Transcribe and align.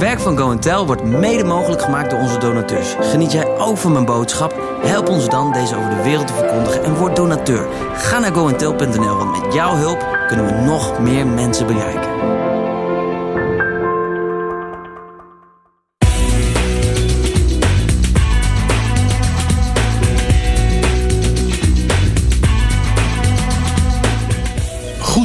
werk 0.00 0.20
van 0.20 0.38
Go 0.38 0.58
Tell 0.58 0.84
wordt 0.84 1.04
mede 1.04 1.44
mogelijk 1.44 1.82
gemaakt 1.82 2.10
door 2.10 2.18
onze 2.18 2.38
donateurs. 2.38 2.96
Geniet 3.00 3.32
jij 3.32 3.58
ook 3.58 3.76
van 3.76 3.92
mijn 3.92 4.04
boodschap? 4.04 4.54
Help 4.82 5.08
ons 5.08 5.28
dan 5.28 5.52
deze 5.52 5.76
over 5.76 5.90
de 5.90 6.02
wereld 6.02 6.26
te 6.26 6.34
verkondigen 6.34 6.84
en 6.84 6.94
word 6.94 7.16
donateur. 7.16 7.68
Ga 7.94 8.18
naar 8.18 8.32
goentel.nl, 8.32 9.16
want 9.16 9.42
met 9.42 9.54
jouw 9.54 9.76
hulp 9.76 10.06
kunnen 10.28 10.46
we 10.46 10.52
nog 10.52 10.98
meer 10.98 11.26
mensen 11.26 11.66
bereiken. 11.66 12.09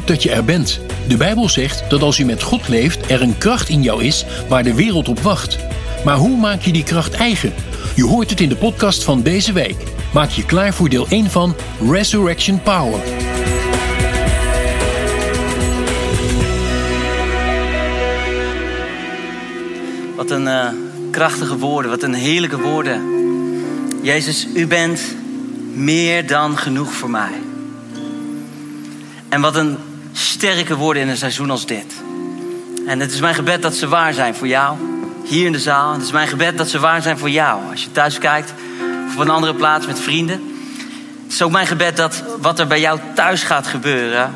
Dat 0.06 0.24
je 0.24 0.32
er 0.32 0.46
bent. 0.46 0.80
De 1.08 1.18
Bijbel 1.18 1.50
zegt 1.50 1.90
dat 1.90 2.02
als 2.02 2.18
je 2.18 2.26
met 2.26 2.44
God 2.44 2.68
leeft, 2.68 3.12
er 3.12 3.22
een 3.22 3.38
kracht 3.38 3.70
in 3.70 3.82
jou 3.82 4.04
is 4.04 4.26
waar 4.48 4.64
de 4.64 4.74
wereld 4.74 5.10
op 5.10 5.20
wacht. 5.20 5.58
Maar 6.04 6.18
hoe 6.18 6.38
maak 6.38 6.62
je 6.62 6.72
die 6.72 6.84
kracht 6.84 7.14
eigen? 7.14 7.54
Je 7.96 8.06
hoort 8.06 8.30
het 8.30 8.42
in 8.42 8.50
de 8.50 8.56
podcast 8.56 9.04
van 9.04 9.22
deze 9.22 9.54
week. 9.54 9.76
Maak 10.14 10.30
je 10.30 10.46
klaar 10.46 10.74
voor 10.74 10.90
deel 10.90 11.06
1 11.10 11.30
van 11.30 11.56
Resurrection 11.92 12.62
Power. 12.62 13.00
Wat 20.16 20.32
een 20.32 20.46
uh, 20.46 20.68
krachtige 21.12 21.58
woorden, 21.58 21.92
wat 21.92 22.04
een 22.04 22.14
heerlijke 22.14 22.60
woorden. 22.60 23.02
Jezus, 24.02 24.48
u 24.54 24.68
bent 24.68 25.02
meer 25.74 26.28
dan 26.28 26.58
genoeg 26.58 26.94
voor 26.94 27.10
mij. 27.10 27.32
En 29.30 29.42
wat 29.42 29.56
een 29.56 29.78
sterke 30.18 30.76
woorden 30.76 31.04
in 31.04 31.10
een 31.10 31.18
seizoen 31.18 31.50
als 31.50 31.66
dit. 31.66 31.94
En 32.88 33.00
het 33.00 33.12
is 33.14 33.20
mijn 33.20 33.36
gebed 33.36 33.62
dat 33.62 33.76
ze 33.76 33.88
waar 33.88 34.14
zijn 34.14 34.36
voor 34.36 34.48
jou. 34.48 34.78
Hier 35.24 35.46
in 35.46 35.52
de 35.52 35.60
zaal. 35.60 35.94
Het 35.94 36.02
is 36.02 36.12
mijn 36.12 36.28
gebed 36.28 36.58
dat 36.58 36.70
ze 36.70 36.80
waar 36.80 37.02
zijn 37.02 37.18
voor 37.18 37.30
jou. 37.30 37.62
Als 37.72 37.84
je 37.84 37.92
thuis 37.92 38.18
kijkt 38.18 38.54
of 39.08 39.14
op 39.14 39.20
een 39.20 39.30
andere 39.30 39.54
plaats 39.54 39.86
met 39.86 40.00
vrienden. 40.00 40.54
Het 41.24 41.34
is 41.34 41.42
ook 41.42 41.52
mijn 41.52 41.68
gebed 41.68 41.98
dat 41.98 42.24
wat 42.42 42.60
er 42.60 42.68
bij 42.68 42.80
jou 42.80 43.00
thuis 43.16 43.44
gaat 43.44 43.68
gebeuren. 43.68 44.34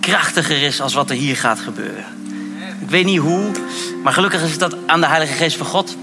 krachtiger 0.00 0.62
is 0.62 0.80
als 0.80 0.94
wat 0.94 1.10
er 1.10 1.16
hier 1.16 1.36
gaat 1.36 1.60
gebeuren. 1.60 2.04
Ik 2.80 2.90
weet 2.90 3.04
niet 3.04 3.18
hoe, 3.18 3.50
maar 4.02 4.12
gelukkig 4.12 4.42
is 4.42 4.50
het 4.50 4.60
dat 4.60 4.76
aan 4.86 5.00
de 5.00 5.06
Heilige 5.06 5.32
Geest 5.32 5.56
van 5.56 5.66
God. 5.66 5.96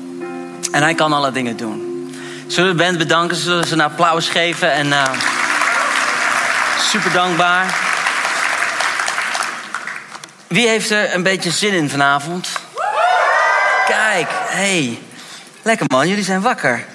En 0.71 0.81
hij 0.81 0.93
kan 0.93 1.13
alle 1.13 1.31
dingen 1.31 1.57
doen. 1.57 2.09
Zullen 2.47 2.71
we 2.71 2.77
de 2.77 2.83
band 2.83 2.97
bedanken? 2.97 3.37
Zullen 3.37 3.67
ze 3.67 3.73
een 3.73 3.81
applaus 3.81 4.29
geven? 4.29 4.71
En 4.71 4.87
uh, 4.87 5.03
super 6.77 7.11
dankbaar. 7.11 7.84
Wie 10.47 10.67
heeft 10.67 10.89
er 10.89 11.13
een 11.13 11.23
beetje 11.23 11.51
zin 11.51 11.73
in 11.73 11.89
vanavond? 11.89 12.49
Kijk, 13.87 14.27
hey. 14.29 14.99
Lekker 15.61 15.85
man, 15.89 16.07
jullie 16.07 16.23
zijn 16.23 16.41
wakker. 16.41 16.85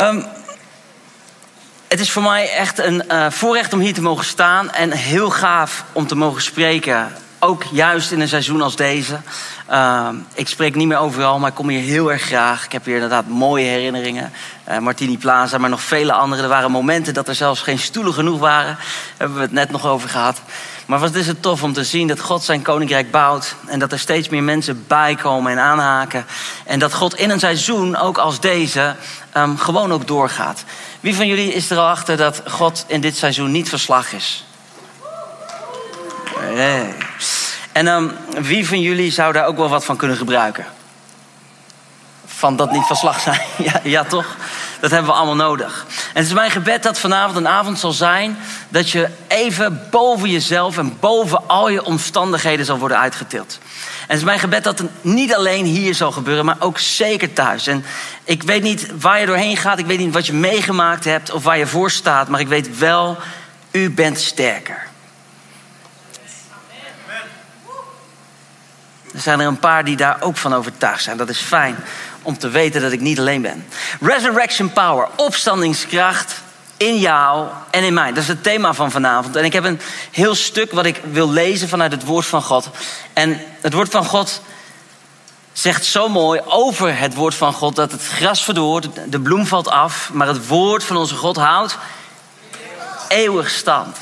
Um, 0.00 0.26
het 1.88 2.00
is 2.00 2.10
voor 2.10 2.22
mij 2.22 2.50
echt 2.50 2.78
een 2.78 3.02
uh, 3.10 3.30
voorrecht 3.30 3.72
om 3.72 3.80
hier 3.80 3.94
te 3.94 4.02
mogen 4.02 4.24
staan. 4.24 4.72
En 4.72 4.90
heel 4.90 5.30
gaaf 5.30 5.84
om 5.92 6.06
te 6.06 6.14
mogen 6.14 6.42
spreken. 6.42 7.12
Ook 7.38 7.62
juist 7.70 8.10
in 8.10 8.20
een 8.20 8.28
seizoen 8.28 8.62
als 8.62 8.76
deze. 8.76 9.18
Uh, 9.70 10.08
ik 10.34 10.48
spreek 10.48 10.74
niet 10.74 10.86
meer 10.86 10.98
overal, 10.98 11.38
maar 11.38 11.48
ik 11.48 11.54
kom 11.54 11.68
hier 11.68 11.80
heel 11.80 12.12
erg 12.12 12.22
graag. 12.22 12.64
Ik 12.64 12.72
heb 12.72 12.84
hier 12.84 12.94
inderdaad 12.94 13.28
mooie 13.28 13.64
herinneringen. 13.64 14.32
Uh, 14.68 14.78
Martini 14.78 15.18
Plaza, 15.18 15.58
maar 15.58 15.70
nog 15.70 15.82
vele 15.82 16.12
andere. 16.12 16.42
Er 16.42 16.48
waren 16.48 16.70
momenten 16.70 17.14
dat 17.14 17.28
er 17.28 17.34
zelfs 17.34 17.60
geen 17.60 17.78
stoelen 17.78 18.14
genoeg 18.14 18.38
waren. 18.38 18.74
Daar 18.76 19.16
hebben 19.16 19.36
we 19.36 19.42
het 19.42 19.52
net 19.52 19.70
nog 19.70 19.86
over 19.86 20.08
gehad. 20.08 20.40
Maar 20.86 20.98
wat 20.98 21.14
is 21.14 21.26
het 21.26 21.42
tof 21.42 21.62
om 21.62 21.72
te 21.72 21.84
zien 21.84 22.06
dat 22.06 22.20
God 22.20 22.44
zijn 22.44 22.62
koninkrijk 22.62 23.10
bouwt. 23.10 23.54
En 23.66 23.78
dat 23.78 23.92
er 23.92 23.98
steeds 23.98 24.28
meer 24.28 24.42
mensen 24.42 24.84
bijkomen 24.86 25.52
en 25.52 25.58
aanhaken. 25.58 26.26
En 26.64 26.78
dat 26.78 26.94
God 26.94 27.14
in 27.14 27.30
een 27.30 27.38
seizoen, 27.38 27.96
ook 27.96 28.18
als 28.18 28.40
deze, 28.40 28.96
um, 29.36 29.58
gewoon 29.58 29.92
ook 29.92 30.06
doorgaat. 30.06 30.64
Wie 31.00 31.14
van 31.14 31.26
jullie 31.26 31.52
is 31.52 31.70
er 31.70 31.78
al 31.78 31.88
achter 31.88 32.16
dat 32.16 32.42
God 32.48 32.84
in 32.86 33.00
dit 33.00 33.16
seizoen 33.16 33.50
niet 33.50 33.68
verslag 33.68 34.12
is? 34.12 34.44
En 37.72 37.86
um, 37.86 38.12
wie 38.40 38.68
van 38.68 38.80
jullie 38.80 39.10
zou 39.10 39.32
daar 39.32 39.46
ook 39.46 39.56
wel 39.56 39.68
wat 39.68 39.84
van 39.84 39.96
kunnen 39.96 40.16
gebruiken? 40.16 40.66
Van 42.26 42.56
dat 42.56 42.72
niet 42.72 42.84
verslag 42.84 43.20
zijn. 43.20 43.40
ja, 43.72 43.80
ja, 43.82 44.04
toch? 44.04 44.36
Dat 44.80 44.90
hebben 44.90 45.10
we 45.10 45.16
allemaal 45.16 45.48
nodig. 45.48 45.86
En 45.88 46.20
het 46.20 46.26
is 46.26 46.32
mijn 46.32 46.50
gebed 46.50 46.82
dat 46.82 46.98
vanavond 46.98 47.36
een 47.36 47.48
avond 47.48 47.78
zal 47.78 47.92
zijn 47.92 48.38
dat 48.68 48.90
je 48.90 49.08
even 49.28 49.88
boven 49.90 50.30
jezelf 50.30 50.78
en 50.78 50.96
boven 51.00 51.48
al 51.48 51.68
je 51.68 51.84
omstandigheden 51.84 52.66
zal 52.66 52.78
worden 52.78 52.98
uitgetild. 52.98 53.58
En 54.00 54.06
het 54.06 54.16
is 54.16 54.24
mijn 54.24 54.38
gebed 54.38 54.64
dat 54.64 54.78
het 54.78 54.90
niet 55.00 55.34
alleen 55.34 55.64
hier 55.64 55.94
zal 55.94 56.12
gebeuren, 56.12 56.44
maar 56.44 56.56
ook 56.58 56.78
zeker 56.78 57.32
thuis. 57.32 57.66
En 57.66 57.84
ik 58.24 58.42
weet 58.42 58.62
niet 58.62 58.88
waar 59.00 59.20
je 59.20 59.26
doorheen 59.26 59.56
gaat, 59.56 59.78
ik 59.78 59.86
weet 59.86 59.98
niet 59.98 60.14
wat 60.14 60.26
je 60.26 60.32
meegemaakt 60.32 61.04
hebt 61.04 61.30
of 61.30 61.42
waar 61.42 61.58
je 61.58 61.66
voor 61.66 61.90
staat, 61.90 62.28
maar 62.28 62.40
ik 62.40 62.48
weet 62.48 62.78
wel, 62.78 63.16
u 63.70 63.90
bent 63.90 64.20
sterker. 64.20 64.86
Er 69.12 69.22
zijn 69.22 69.40
er 69.40 69.46
een 69.46 69.58
paar 69.58 69.84
die 69.84 69.96
daar 69.96 70.16
ook 70.20 70.36
van 70.36 70.54
overtuigd 70.54 71.02
zijn. 71.02 71.16
Dat 71.16 71.28
is 71.28 71.40
fijn 71.40 71.76
om 72.26 72.38
te 72.38 72.48
weten 72.48 72.80
dat 72.80 72.92
ik 72.92 73.00
niet 73.00 73.18
alleen 73.18 73.42
ben. 73.42 73.66
Resurrection 74.00 74.72
power, 74.72 75.08
opstandingskracht 75.16 76.34
in 76.76 76.98
jou 76.98 77.46
en 77.70 77.84
in 77.84 77.94
mij. 77.94 78.08
Dat 78.08 78.22
is 78.22 78.28
het 78.28 78.42
thema 78.42 78.74
van 78.74 78.90
vanavond. 78.90 79.36
En 79.36 79.44
ik 79.44 79.52
heb 79.52 79.64
een 79.64 79.80
heel 80.10 80.34
stuk 80.34 80.72
wat 80.72 80.86
ik 80.86 81.00
wil 81.10 81.30
lezen 81.30 81.68
vanuit 81.68 81.92
het 81.92 82.04
woord 82.04 82.26
van 82.26 82.42
God. 82.42 82.70
En 83.12 83.40
het 83.60 83.72
woord 83.72 83.90
van 83.90 84.04
God 84.04 84.40
zegt 85.52 85.84
zo 85.84 86.08
mooi 86.08 86.40
over 86.44 86.98
het 86.98 87.14
woord 87.14 87.34
van 87.34 87.52
God 87.52 87.76
dat 87.76 87.92
het 87.92 88.02
gras 88.02 88.44
verdort, 88.44 88.88
de 89.08 89.20
bloem 89.20 89.46
valt 89.46 89.68
af, 89.68 90.10
maar 90.12 90.26
het 90.26 90.46
woord 90.46 90.84
van 90.84 90.96
onze 90.96 91.14
God 91.14 91.36
houdt 91.36 91.78
eeuwig 93.08 93.50
stand. 93.50 93.96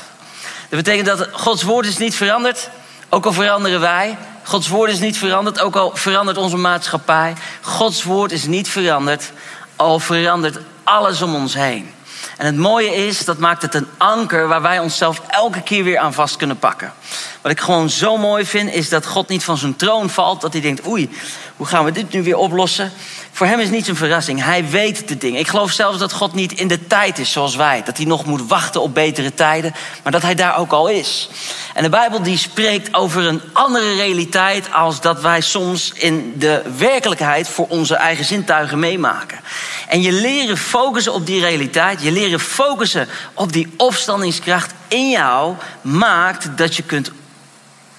Dat 0.69 0.83
betekent 0.83 1.05
dat 1.05 1.29
Gods 1.31 1.63
woord 1.63 1.85
is 1.85 1.97
niet 1.97 2.15
veranderd, 2.15 2.69
ook 3.09 3.25
al 3.25 3.33
veranderen 3.33 3.79
wij. 3.79 4.17
Gods 4.45 4.67
woord 4.67 4.91
is 4.91 4.99
niet 4.99 5.17
veranderd, 5.17 5.59
ook 5.59 5.75
al 5.75 5.91
verandert 5.93 6.37
onze 6.37 6.57
maatschappij. 6.57 7.33
Gods 7.61 8.03
woord 8.03 8.31
is 8.31 8.45
niet 8.45 8.69
veranderd, 8.69 9.31
al 9.75 9.99
verandert 9.99 10.57
alles 10.83 11.21
om 11.21 11.35
ons 11.35 11.53
heen. 11.53 11.93
En 12.37 12.45
het 12.45 12.55
mooie 12.55 12.95
is, 12.95 13.25
dat 13.25 13.37
maakt 13.37 13.61
het 13.61 13.73
een 13.73 13.87
anker 13.97 14.47
waar 14.47 14.61
wij 14.61 14.79
onszelf 14.79 15.21
elke 15.27 15.61
keer 15.61 15.83
weer 15.83 15.97
aan 15.97 16.13
vast 16.13 16.35
kunnen 16.35 16.59
pakken. 16.59 16.93
Wat 17.41 17.51
ik 17.51 17.59
gewoon 17.59 17.89
zo 17.89 18.17
mooi 18.17 18.45
vind, 18.45 18.73
is 18.73 18.89
dat 18.89 19.05
God 19.05 19.27
niet 19.27 19.43
van 19.43 19.57
zijn 19.57 19.75
troon 19.75 20.09
valt. 20.09 20.41
Dat 20.41 20.53
hij 20.53 20.61
denkt, 20.61 20.87
oei, 20.87 21.09
hoe 21.55 21.67
gaan 21.67 21.85
we 21.85 21.91
dit 21.91 22.11
nu 22.11 22.23
weer 22.23 22.37
oplossen? 22.37 22.91
Voor 23.35 23.47
hem 23.47 23.59
is 23.59 23.69
niets 23.69 23.87
een 23.87 23.95
verrassing. 23.95 24.43
Hij 24.43 24.69
weet 24.69 25.07
de 25.07 25.17
dingen. 25.17 25.39
Ik 25.39 25.47
geloof 25.47 25.71
zelfs 25.71 25.97
dat 25.97 26.13
God 26.13 26.33
niet 26.33 26.51
in 26.51 26.67
de 26.67 26.87
tijd 26.87 27.19
is 27.19 27.31
zoals 27.31 27.55
wij. 27.55 27.83
Dat 27.83 27.97
hij 27.97 28.05
nog 28.05 28.25
moet 28.25 28.47
wachten 28.47 28.81
op 28.81 28.93
betere 28.93 29.33
tijden. 29.33 29.75
Maar 30.03 30.11
dat 30.11 30.21
hij 30.21 30.35
daar 30.35 30.57
ook 30.57 30.71
al 30.71 30.87
is. 30.87 31.29
En 31.73 31.83
de 31.83 31.89
Bijbel 31.89 32.23
die 32.23 32.37
spreekt 32.37 32.93
over 32.93 33.23
een 33.23 33.41
andere 33.53 33.95
realiteit. 33.95 34.73
Als 34.73 35.01
dat 35.01 35.21
wij 35.21 35.41
soms 35.41 35.91
in 35.93 36.33
de 36.37 36.61
werkelijkheid 36.77 37.49
voor 37.49 37.67
onze 37.67 37.95
eigen 37.95 38.25
zintuigen 38.25 38.79
meemaken. 38.79 39.39
En 39.87 40.01
je 40.01 40.11
leren 40.11 40.57
focussen 40.57 41.13
op 41.13 41.25
die 41.25 41.39
realiteit. 41.39 42.01
Je 42.01 42.11
leren 42.11 42.39
focussen 42.39 43.07
op 43.33 43.53
die 43.53 43.73
opstandingskracht 43.77 44.73
in 44.87 45.09
jou. 45.09 45.55
Maakt 45.81 46.57
dat 46.57 46.75
je 46.75 46.83
kunt 46.83 47.11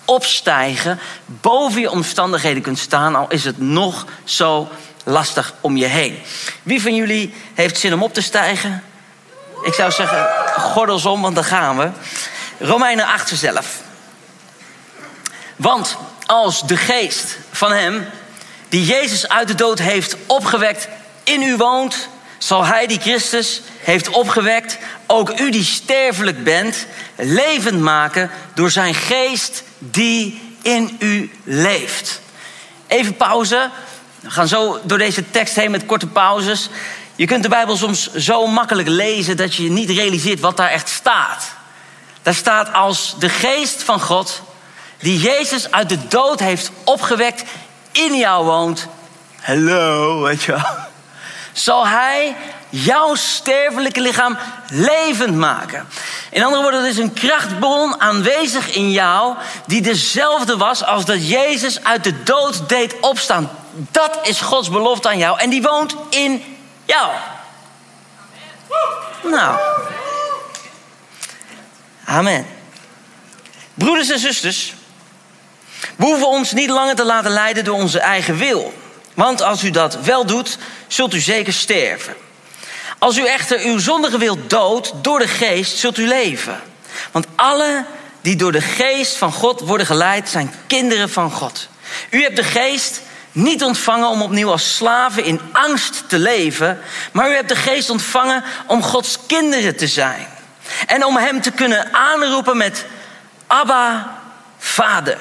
opstijgen. 0.04 0.98
Boven 1.26 1.80
je 1.80 1.90
omstandigheden 1.90 2.62
kunt 2.62 2.78
staan. 2.78 3.14
Al 3.14 3.26
is 3.28 3.44
het 3.44 3.58
nog 3.58 4.06
zo 4.24 4.68
lastig 5.08 5.54
om 5.60 5.76
je 5.76 5.86
heen. 5.86 6.18
Wie 6.62 6.82
van 6.82 6.94
jullie 6.94 7.34
heeft 7.54 7.78
zin 7.78 7.92
om 7.94 8.02
op 8.02 8.14
te 8.14 8.22
stijgen? 8.22 8.82
Ik 9.62 9.74
zou 9.74 9.90
zeggen, 9.90 10.28
gordels 10.58 11.06
om, 11.06 11.22
want 11.22 11.34
dan 11.34 11.44
gaan 11.44 11.76
we. 11.78 11.90
Romeinen 12.58 13.06
8 13.06 13.32
zelf. 13.34 13.80
Want 15.56 15.96
als 16.26 16.62
de 16.62 16.76
geest 16.76 17.38
van 17.50 17.72
hem, 17.72 18.08
die 18.68 18.84
Jezus 18.84 19.28
uit 19.28 19.48
de 19.48 19.54
dood 19.54 19.78
heeft 19.78 20.16
opgewekt, 20.26 20.88
in 21.24 21.42
u 21.42 21.56
woont, 21.56 22.08
zal 22.38 22.64
hij 22.64 22.86
die 22.86 23.00
Christus 23.00 23.62
heeft 23.78 24.08
opgewekt, 24.08 24.78
ook 25.06 25.40
u 25.40 25.50
die 25.50 25.64
sterfelijk 25.64 26.44
bent, 26.44 26.86
levend 27.16 27.80
maken 27.80 28.30
door 28.54 28.70
zijn 28.70 28.94
geest 28.94 29.62
die 29.78 30.54
in 30.62 30.96
u 30.98 31.30
leeft. 31.44 32.20
Even 32.86 33.16
pauze. 33.16 33.70
We 34.26 34.32
gaan 34.32 34.48
zo 34.48 34.80
door 34.82 34.98
deze 34.98 35.30
tekst 35.30 35.56
heen 35.56 35.70
met 35.70 35.86
korte 35.86 36.06
pauzes. 36.06 36.68
Je 37.14 37.26
kunt 37.26 37.42
de 37.42 37.48
Bijbel 37.48 37.76
soms 37.76 38.12
zo 38.14 38.46
makkelijk 38.46 38.88
lezen 38.88 39.36
dat 39.36 39.54
je 39.54 39.70
niet 39.70 39.90
realiseert 39.90 40.40
wat 40.40 40.56
daar 40.56 40.70
echt 40.70 40.88
staat. 40.88 41.52
Daar 42.22 42.34
staat 42.34 42.72
als 42.72 43.14
de 43.18 43.28
geest 43.28 43.82
van 43.82 44.00
God, 44.00 44.42
die 44.98 45.18
Jezus 45.18 45.70
uit 45.70 45.88
de 45.88 46.08
dood 46.08 46.40
heeft 46.40 46.70
opgewekt, 46.84 47.44
in 47.92 48.16
jou 48.16 48.44
woont. 48.44 48.86
Hallo, 49.40 50.22
weet 50.22 50.42
je 50.42 50.52
wel. 50.52 50.64
Zal 51.52 51.86
hij 51.86 52.36
jouw 52.68 53.14
sterfelijke 53.14 54.00
lichaam 54.00 54.38
levend 54.68 55.34
maken. 55.36 55.88
In 56.30 56.42
andere 56.42 56.62
woorden, 56.62 56.80
er 56.80 56.88
is 56.88 56.98
een 56.98 57.12
krachtbron 57.12 58.00
aanwezig 58.00 58.74
in 58.74 58.90
jou 58.90 59.36
die 59.66 59.82
dezelfde 59.82 60.56
was 60.56 60.84
als 60.84 61.04
dat 61.04 61.28
Jezus 61.28 61.84
uit 61.84 62.04
de 62.04 62.22
dood 62.22 62.68
deed 62.68 63.00
opstaan. 63.00 63.50
Dat 63.76 64.18
is 64.22 64.40
Gods 64.40 64.70
belofte 64.70 65.08
aan 65.08 65.18
jou 65.18 65.38
en 65.38 65.50
die 65.50 65.62
woont 65.62 65.96
in 66.10 66.58
jou. 66.84 67.10
Nou. 69.22 69.58
Amen. 72.04 72.46
Broeders 73.74 74.10
en 74.10 74.18
zusters, 74.18 74.74
we 75.96 76.04
hoeven 76.04 76.28
ons 76.28 76.52
niet 76.52 76.70
langer 76.70 76.94
te 76.94 77.04
laten 77.04 77.30
leiden 77.30 77.64
door 77.64 77.76
onze 77.76 77.98
eigen 77.98 78.36
wil. 78.36 78.74
Want 79.14 79.42
als 79.42 79.64
u 79.64 79.70
dat 79.70 80.00
wel 80.00 80.26
doet, 80.26 80.58
zult 80.86 81.14
u 81.14 81.20
zeker 81.20 81.52
sterven. 81.52 82.16
Als 82.98 83.16
u 83.16 83.26
echter 83.26 83.60
uw 83.60 83.78
zondige 83.78 84.18
wil 84.18 84.46
doodt 84.46 84.92
door 85.02 85.18
de 85.18 85.28
geest, 85.28 85.76
zult 85.76 85.98
u 85.98 86.06
leven. 86.06 86.60
Want 87.12 87.26
alle 87.34 87.84
die 88.20 88.36
door 88.36 88.52
de 88.52 88.60
geest 88.60 89.16
van 89.16 89.32
God 89.32 89.60
worden 89.60 89.86
geleid, 89.86 90.28
zijn 90.28 90.54
kinderen 90.66 91.10
van 91.10 91.30
God. 91.30 91.68
U 92.10 92.22
hebt 92.22 92.36
de 92.36 92.44
geest 92.44 93.00
niet 93.36 93.64
ontvangen 93.64 94.08
om 94.08 94.22
opnieuw 94.22 94.50
als 94.50 94.76
slaven 94.76 95.24
in 95.24 95.40
angst 95.52 96.08
te 96.08 96.18
leven, 96.18 96.80
maar 97.12 97.30
u 97.30 97.34
hebt 97.34 97.48
de 97.48 97.56
geest 97.56 97.90
ontvangen 97.90 98.44
om 98.66 98.82
Gods 98.82 99.18
kinderen 99.26 99.76
te 99.76 99.86
zijn. 99.86 100.26
En 100.86 101.04
om 101.04 101.16
Hem 101.16 101.40
te 101.40 101.50
kunnen 101.50 101.94
aanroepen 101.94 102.56
met 102.56 102.86
Abba, 103.46 104.18
Vader. 104.58 105.18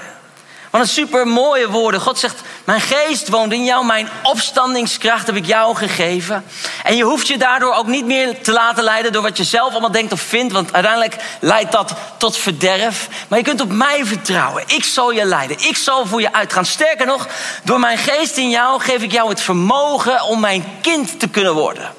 Wat 0.69 0.81
een 0.81 0.87
super 0.87 1.27
mooie 1.27 1.69
woorden. 1.69 2.01
God 2.01 2.19
zegt: 2.19 2.41
Mijn 2.65 2.81
geest 2.81 3.29
woont 3.29 3.53
in 3.53 3.63
jou, 3.63 3.85
mijn 3.85 4.09
opstandingskracht 4.23 5.27
heb 5.27 5.35
ik 5.35 5.45
jou 5.45 5.75
gegeven. 5.75 6.45
En 6.83 6.95
je 6.95 7.03
hoeft 7.03 7.27
je 7.27 7.37
daardoor 7.37 7.73
ook 7.73 7.87
niet 7.87 8.05
meer 8.05 8.41
te 8.41 8.51
laten 8.51 8.83
leiden 8.83 9.11
door 9.11 9.21
wat 9.21 9.37
je 9.37 9.43
zelf 9.43 9.71
allemaal 9.71 9.91
denkt 9.91 10.11
of 10.11 10.21
vindt, 10.21 10.53
want 10.53 10.73
uiteindelijk 10.73 11.15
leidt 11.39 11.71
dat 11.71 11.93
tot 12.17 12.37
verderf. 12.37 13.07
Maar 13.27 13.39
je 13.39 13.45
kunt 13.45 13.61
op 13.61 13.71
mij 13.71 14.05
vertrouwen. 14.05 14.63
Ik 14.67 14.83
zal 14.83 15.11
je 15.11 15.25
leiden. 15.25 15.57
Ik 15.59 15.77
zal 15.77 16.05
voor 16.05 16.21
je 16.21 16.33
uitgaan. 16.33 16.65
Sterker 16.65 17.05
nog, 17.05 17.27
door 17.63 17.79
mijn 17.79 17.97
geest 17.97 18.37
in 18.37 18.49
jou 18.49 18.81
geef 18.81 19.01
ik 19.01 19.11
jou 19.11 19.29
het 19.29 19.41
vermogen 19.41 20.23
om 20.23 20.39
mijn 20.39 20.65
kind 20.81 21.19
te 21.19 21.27
kunnen 21.27 21.53
worden. 21.53 21.93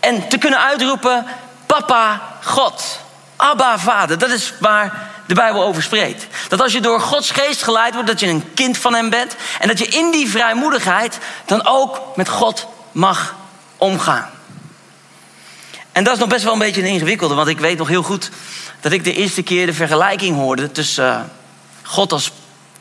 En 0.00 0.28
te 0.28 0.38
kunnen 0.38 0.60
uitroepen: 0.60 1.26
Papa, 1.66 2.20
God. 2.42 3.00
Abba, 3.36 3.78
Vader. 3.78 4.18
Dat 4.18 4.30
is 4.30 4.52
waar 4.58 5.10
de 5.26 5.34
Bijbel 5.34 5.62
over 5.62 5.82
spreekt. 5.82 6.26
Dat 6.48 6.60
als 6.60 6.72
je 6.72 6.80
door 6.80 7.00
Gods 7.00 7.30
geest 7.30 7.62
geleid 7.62 7.94
wordt, 7.94 8.08
dat 8.08 8.20
je 8.20 8.28
een 8.28 8.54
kind 8.54 8.78
van 8.78 8.94
Hem 8.94 9.10
bent. 9.10 9.36
En 9.60 9.68
dat 9.68 9.78
je 9.78 9.86
in 9.86 10.10
die 10.10 10.30
vrijmoedigheid 10.30 11.18
dan 11.44 11.66
ook 11.66 12.16
met 12.16 12.28
God 12.28 12.66
mag 12.92 13.34
omgaan. 13.76 14.30
En 15.92 16.04
dat 16.04 16.14
is 16.14 16.20
nog 16.20 16.28
best 16.28 16.44
wel 16.44 16.52
een 16.52 16.58
beetje 16.58 16.80
een 16.80 16.86
ingewikkelde, 16.86 17.34
want 17.34 17.48
ik 17.48 17.58
weet 17.58 17.78
nog 17.78 17.88
heel 17.88 18.02
goed 18.02 18.30
dat 18.80 18.92
ik 18.92 19.04
de 19.04 19.14
eerste 19.14 19.42
keer 19.42 19.66
de 19.66 19.74
vergelijking 19.74 20.36
hoorde 20.36 20.70
tussen 20.70 21.08
uh, 21.08 21.20
God 21.82 22.12
als 22.12 22.30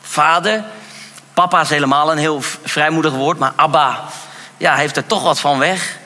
vader. 0.02 0.64
Papa 1.34 1.62
is 1.62 1.70
helemaal 1.70 2.12
een 2.12 2.18
heel 2.18 2.42
vrijmoedig 2.64 3.14
woord, 3.14 3.40
maar 3.40 3.54
Abba 3.56 4.04
ja, 4.58 4.76
heeft 4.76 4.98
er 4.98 5.06
toch 5.06 5.24
wat 5.24 5.40
van 5.40 5.60
weg. 5.60 5.98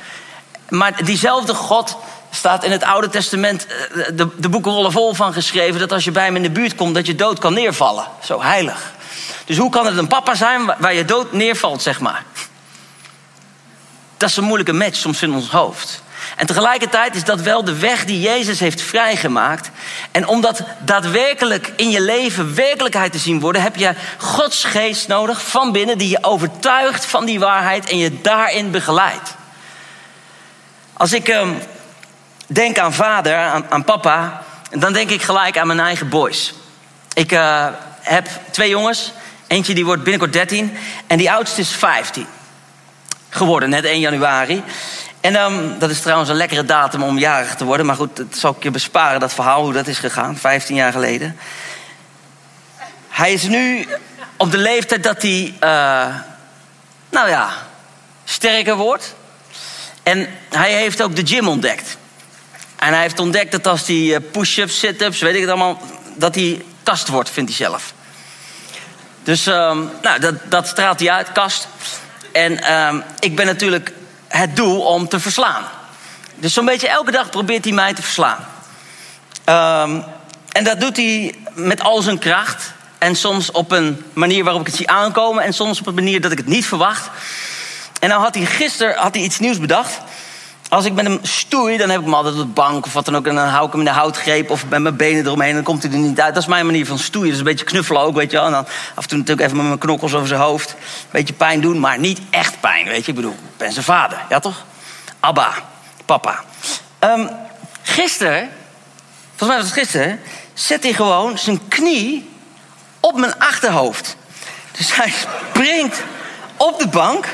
Maar 0.69 1.03
diezelfde 1.03 1.53
God 1.53 1.97
staat 2.35 2.63
in 2.63 2.71
het 2.71 2.83
Oude 2.83 3.09
Testament 3.09 3.67
eh, 3.67 4.05
de, 4.13 4.27
de 4.37 4.49
boeken 4.49 4.91
vol 4.91 5.13
van 5.13 5.33
geschreven 5.33 5.79
dat 5.79 5.91
als 5.91 6.03
je 6.03 6.11
bij 6.11 6.25
hem 6.25 6.35
in 6.35 6.41
de 6.41 6.51
buurt 6.51 6.75
komt, 6.75 6.95
dat 6.95 7.05
je 7.05 7.15
dood 7.15 7.39
kan 7.39 7.53
neervallen. 7.53 8.05
Zo 8.23 8.41
heilig. 8.41 8.93
Dus 9.45 9.57
hoe 9.57 9.69
kan 9.69 9.85
het 9.85 9.97
een 9.97 10.07
papa 10.07 10.35
zijn 10.35 10.65
waar 10.77 10.93
je 10.93 11.05
dood 11.05 11.31
neervalt, 11.31 11.81
zeg 11.81 11.99
maar? 11.99 12.23
Dat 14.17 14.29
is 14.29 14.37
een 14.37 14.43
moeilijke 14.43 14.73
match 14.73 14.95
soms 14.95 15.21
in 15.21 15.33
ons 15.33 15.49
hoofd. 15.49 16.03
En 16.35 16.45
tegelijkertijd 16.45 17.15
is 17.15 17.23
dat 17.23 17.41
wel 17.41 17.63
de 17.63 17.79
weg 17.79 18.05
die 18.05 18.19
Jezus 18.19 18.59
heeft 18.59 18.81
vrijgemaakt. 18.81 19.69
En 20.11 20.27
om 20.27 20.41
dat 20.41 20.61
daadwerkelijk 20.79 21.71
in 21.75 21.89
je 21.89 22.01
leven 22.01 22.55
werkelijkheid 22.55 23.11
te 23.11 23.17
zien 23.17 23.39
worden, 23.39 23.61
heb 23.61 23.75
je 23.75 23.93
Gods 24.17 24.63
geest 24.63 25.07
nodig 25.07 25.47
van 25.47 25.71
binnen, 25.71 25.97
die 25.97 26.09
je 26.09 26.23
overtuigt 26.23 27.05
van 27.05 27.25
die 27.25 27.39
waarheid 27.39 27.89
en 27.89 27.97
je 27.97 28.21
daarin 28.21 28.71
begeleidt. 28.71 29.35
Als 30.93 31.13
ik 31.13 31.27
ehm, 31.27 31.53
denk 32.47 32.77
aan 32.77 32.93
vader, 32.93 33.37
aan, 33.37 33.65
aan 33.69 33.83
papa, 33.83 34.41
dan 34.71 34.93
denk 34.93 35.09
ik 35.09 35.21
gelijk 35.21 35.57
aan 35.57 35.67
mijn 35.67 35.79
eigen 35.79 36.09
boys. 36.09 36.53
Ik 37.13 37.31
uh, 37.31 37.67
heb 38.01 38.27
twee 38.51 38.69
jongens. 38.69 39.11
Eentje 39.47 39.73
die 39.73 39.85
wordt 39.85 40.03
binnenkort 40.03 40.33
13 40.33 40.77
en 41.07 41.17
die 41.17 41.31
oudste 41.31 41.61
is 41.61 41.69
15 41.69 42.27
geworden, 43.29 43.69
net 43.69 43.85
1 43.85 43.99
januari. 43.99 44.63
En 45.21 45.35
um, 45.35 45.79
dat 45.79 45.89
is 45.89 46.01
trouwens 46.01 46.29
een 46.29 46.35
lekkere 46.35 46.65
datum 46.65 47.03
om 47.03 47.17
jarig 47.17 47.55
te 47.55 47.65
worden. 47.65 47.85
Maar 47.85 47.95
goed, 47.95 48.15
dat 48.15 48.27
zal 48.31 48.55
ik 48.57 48.63
je 48.63 48.71
besparen, 48.71 49.19
dat 49.19 49.33
verhaal, 49.33 49.63
hoe 49.63 49.73
dat 49.73 49.87
is 49.87 49.97
gegaan, 49.97 50.37
15 50.37 50.75
jaar 50.75 50.91
geleden. 50.91 51.37
Hij 53.09 53.33
is 53.33 53.43
nu 53.43 53.87
op 54.37 54.51
de 54.51 54.57
leeftijd 54.57 55.03
dat 55.03 55.21
hij, 55.21 55.53
uh, 55.63 56.15
nou 57.09 57.29
ja, 57.29 57.49
sterker 58.23 58.75
wordt. 58.75 59.15
En 60.03 60.27
hij 60.49 60.73
heeft 60.73 61.01
ook 61.01 61.15
de 61.15 61.25
gym 61.25 61.47
ontdekt. 61.47 61.97
En 62.85 62.93
hij 62.93 63.01
heeft 63.01 63.19
ontdekt 63.19 63.51
dat 63.51 63.67
als 63.67 63.87
hij 63.87 64.15
eh, 64.15 64.21
push-ups, 64.31 64.79
sit-ups, 64.79 65.19
weet 65.19 65.35
ik 65.35 65.41
het 65.41 65.49
allemaal, 65.49 65.81
dat 66.15 66.35
hij 66.35 66.65
kast 66.83 67.07
wordt, 67.07 67.29
vindt 67.29 67.49
hij 67.49 67.67
zelf. 67.67 67.93
Dus 69.23 69.45
um, 69.45 69.89
nou, 70.01 70.19
dat, 70.19 70.35
dat 70.43 70.67
straalt 70.67 70.99
hij 70.99 71.11
uit, 71.11 71.31
kast. 71.31 71.67
En 72.31 72.73
um, 72.73 73.03
ik 73.19 73.35
ben 73.35 73.45
natuurlijk 73.45 73.91
het 74.27 74.55
doel 74.55 74.81
om 74.81 75.07
te 75.07 75.19
verslaan. 75.19 75.63
Dus 76.35 76.53
zo'n 76.53 76.65
beetje 76.65 76.87
elke 76.87 77.11
dag 77.11 77.29
probeert 77.29 77.63
hij 77.63 77.73
mij 77.73 77.93
te 77.93 78.01
verslaan. 78.01 78.47
Um, 79.45 80.03
en 80.51 80.63
dat 80.63 80.79
doet 80.79 80.95
hij 80.95 81.35
met 81.53 81.81
al 81.81 82.01
zijn 82.01 82.19
kracht. 82.19 82.73
En 82.97 83.15
soms 83.15 83.51
op 83.51 83.71
een 83.71 84.03
manier 84.13 84.43
waarop 84.43 84.61
ik 84.61 84.67
het 84.67 84.75
zie 84.75 84.89
aankomen. 84.89 85.43
En 85.43 85.53
soms 85.53 85.79
op 85.79 85.87
een 85.87 85.93
manier 85.93 86.21
dat 86.21 86.31
ik 86.31 86.37
het 86.37 86.47
niet 86.47 86.65
verwacht. 86.65 87.09
En 87.99 88.09
nou 88.09 88.21
had 88.21 88.35
hij 88.35 88.45
gisteren 88.45 88.95
had 88.97 89.13
hij 89.13 89.23
iets 89.23 89.39
nieuws 89.39 89.59
bedacht. 89.59 89.99
Als 90.75 90.85
ik 90.85 90.93
met 90.93 91.05
hem 91.05 91.19
stoei, 91.21 91.77
dan 91.77 91.89
heb 91.89 91.99
ik 91.99 92.05
hem 92.05 92.13
altijd 92.13 92.33
op 92.33 92.39
de 92.39 92.45
bank 92.45 92.85
of 92.85 92.93
wat 92.93 93.05
dan 93.05 93.15
ook. 93.15 93.27
En 93.27 93.35
dan 93.35 93.47
hou 93.47 93.65
ik 93.65 93.71
hem 93.71 93.79
in 93.79 93.85
de 93.85 93.91
houtgreep 93.91 94.49
of 94.49 94.65
met 94.67 94.81
mijn 94.81 94.95
benen 94.95 95.25
eromheen. 95.25 95.49
En 95.49 95.55
dan 95.55 95.63
komt 95.63 95.83
hij 95.83 95.91
er 95.91 95.97
niet 95.97 96.21
uit. 96.21 96.33
Dat 96.33 96.43
is 96.43 96.49
mijn 96.49 96.65
manier 96.65 96.85
van 96.85 96.99
stoeien. 96.99 97.29
Dus 97.29 97.37
een 97.37 97.43
beetje 97.43 97.65
knuffelen 97.65 98.01
ook, 98.01 98.15
weet 98.15 98.31
je 98.31 98.37
wel. 98.37 98.45
En 98.45 98.51
dan 98.51 98.65
af 98.95 99.03
en 99.03 99.07
toe 99.07 99.17
natuurlijk 99.17 99.47
even 99.47 99.57
met 99.57 99.65
mijn 99.65 99.79
knokkels 99.79 100.13
over 100.13 100.27
zijn 100.27 100.39
hoofd. 100.39 100.69
Een 100.69 101.07
beetje 101.11 101.33
pijn 101.33 101.61
doen, 101.61 101.79
maar 101.79 101.99
niet 101.99 102.19
echt 102.29 102.59
pijn, 102.59 102.85
weet 102.85 103.05
je. 103.05 103.09
Ik 103.09 103.15
bedoel, 103.15 103.31
ik 103.31 103.57
ben 103.57 103.71
zijn 103.71 103.85
vader, 103.85 104.17
ja 104.29 104.39
toch? 104.39 104.65
Abba, 105.19 105.53
papa. 106.05 106.43
Um, 106.99 107.29
gisteren, 107.81 108.49
volgens 109.35 109.49
mij 109.49 109.57
was 109.57 109.65
het 109.65 109.79
gisteren... 109.79 110.19
zet 110.53 110.83
hij 110.83 110.93
gewoon 110.93 111.37
zijn 111.37 111.67
knie 111.67 112.29
op 112.99 113.19
mijn 113.19 113.39
achterhoofd. 113.39 114.15
Dus 114.71 114.95
hij 114.95 115.13
springt 115.49 116.03
op 116.57 116.79
de 116.79 116.87
bank 116.87 117.25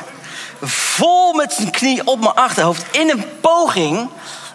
vol 0.61 1.33
met 1.33 1.53
zijn 1.53 1.71
knie 1.71 2.07
op 2.07 2.19
mijn 2.19 2.33
achterhoofd. 2.33 2.83
In 2.91 3.09
een 3.09 3.39
poging 3.41 4.09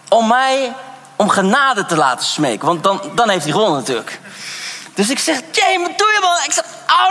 om 0.09 0.27
mij 0.27 0.73
om 1.17 1.29
genade 1.29 1.87
te 1.87 1.97
laten 1.97 2.27
smeken. 2.27 2.67
Want 2.67 2.83
dan, 2.83 3.01
dan 3.15 3.29
heeft 3.29 3.45
hij 3.45 3.53
gewonnen 3.53 3.79
natuurlijk. 3.79 4.21
Dus 4.95 5.11
ik 5.11 5.19
zeg, 5.19 5.41
Jay, 5.53 5.79
wat 5.79 5.99
doe 5.99 6.13
je 6.13 6.19
man? 6.21 6.37
Ik 6.45 6.53
zeg, 6.53 6.65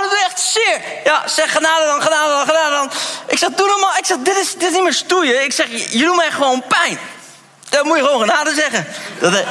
dat 0.09 0.19
echt 0.25 0.39
zeer. 0.39 0.81
Ja, 1.03 1.27
zeg 1.27 1.51
genade 1.51 1.85
dan, 1.85 2.01
genade 2.01 2.29
dan, 2.29 2.45
genade 2.47 2.75
dan. 2.75 2.91
Ik 3.27 3.37
zeg, 3.37 3.49
doe 3.49 3.67
normaal. 3.67 3.97
Ik 3.97 4.05
zeg, 4.05 4.17
dit 4.17 4.37
is, 4.37 4.53
dit 4.53 4.69
is 4.69 4.73
niet 4.73 4.83
meer 4.83 4.93
stoeien. 4.93 5.43
Ik 5.43 5.53
zeg, 5.53 5.91
je 5.91 6.05
doet 6.05 6.15
mij 6.15 6.31
gewoon 6.31 6.63
pijn. 6.67 6.99
Dan 7.69 7.87
moet 7.87 7.97
je 7.97 8.03
gewoon 8.03 8.19
genade 8.19 8.53
zeggen. 8.53 8.87
Dat, 9.19 9.33
eh, 9.33 9.47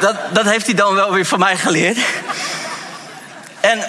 dat, 0.00 0.16
dat 0.30 0.44
heeft 0.44 0.66
hij 0.66 0.74
dan 0.74 0.94
wel 0.94 1.12
weer 1.12 1.26
van 1.26 1.38
mij 1.38 1.56
geleerd. 1.56 1.98
En 3.60 3.84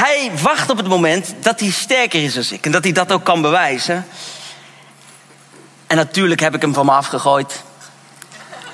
hij 0.00 0.30
wacht 0.42 0.70
op 0.70 0.76
het 0.76 0.88
moment 0.88 1.34
dat 1.40 1.60
hij 1.60 1.70
sterker 1.70 2.22
is 2.22 2.34
dan 2.34 2.44
ik. 2.50 2.64
En 2.66 2.72
dat 2.72 2.84
hij 2.84 2.92
dat 2.92 3.12
ook 3.12 3.24
kan 3.24 3.42
bewijzen. 3.42 4.06
En 5.86 5.96
natuurlijk 5.96 6.40
heb 6.40 6.54
ik 6.54 6.60
hem 6.60 6.74
van 6.74 6.86
me 6.86 6.92
afgegooid. 6.92 7.62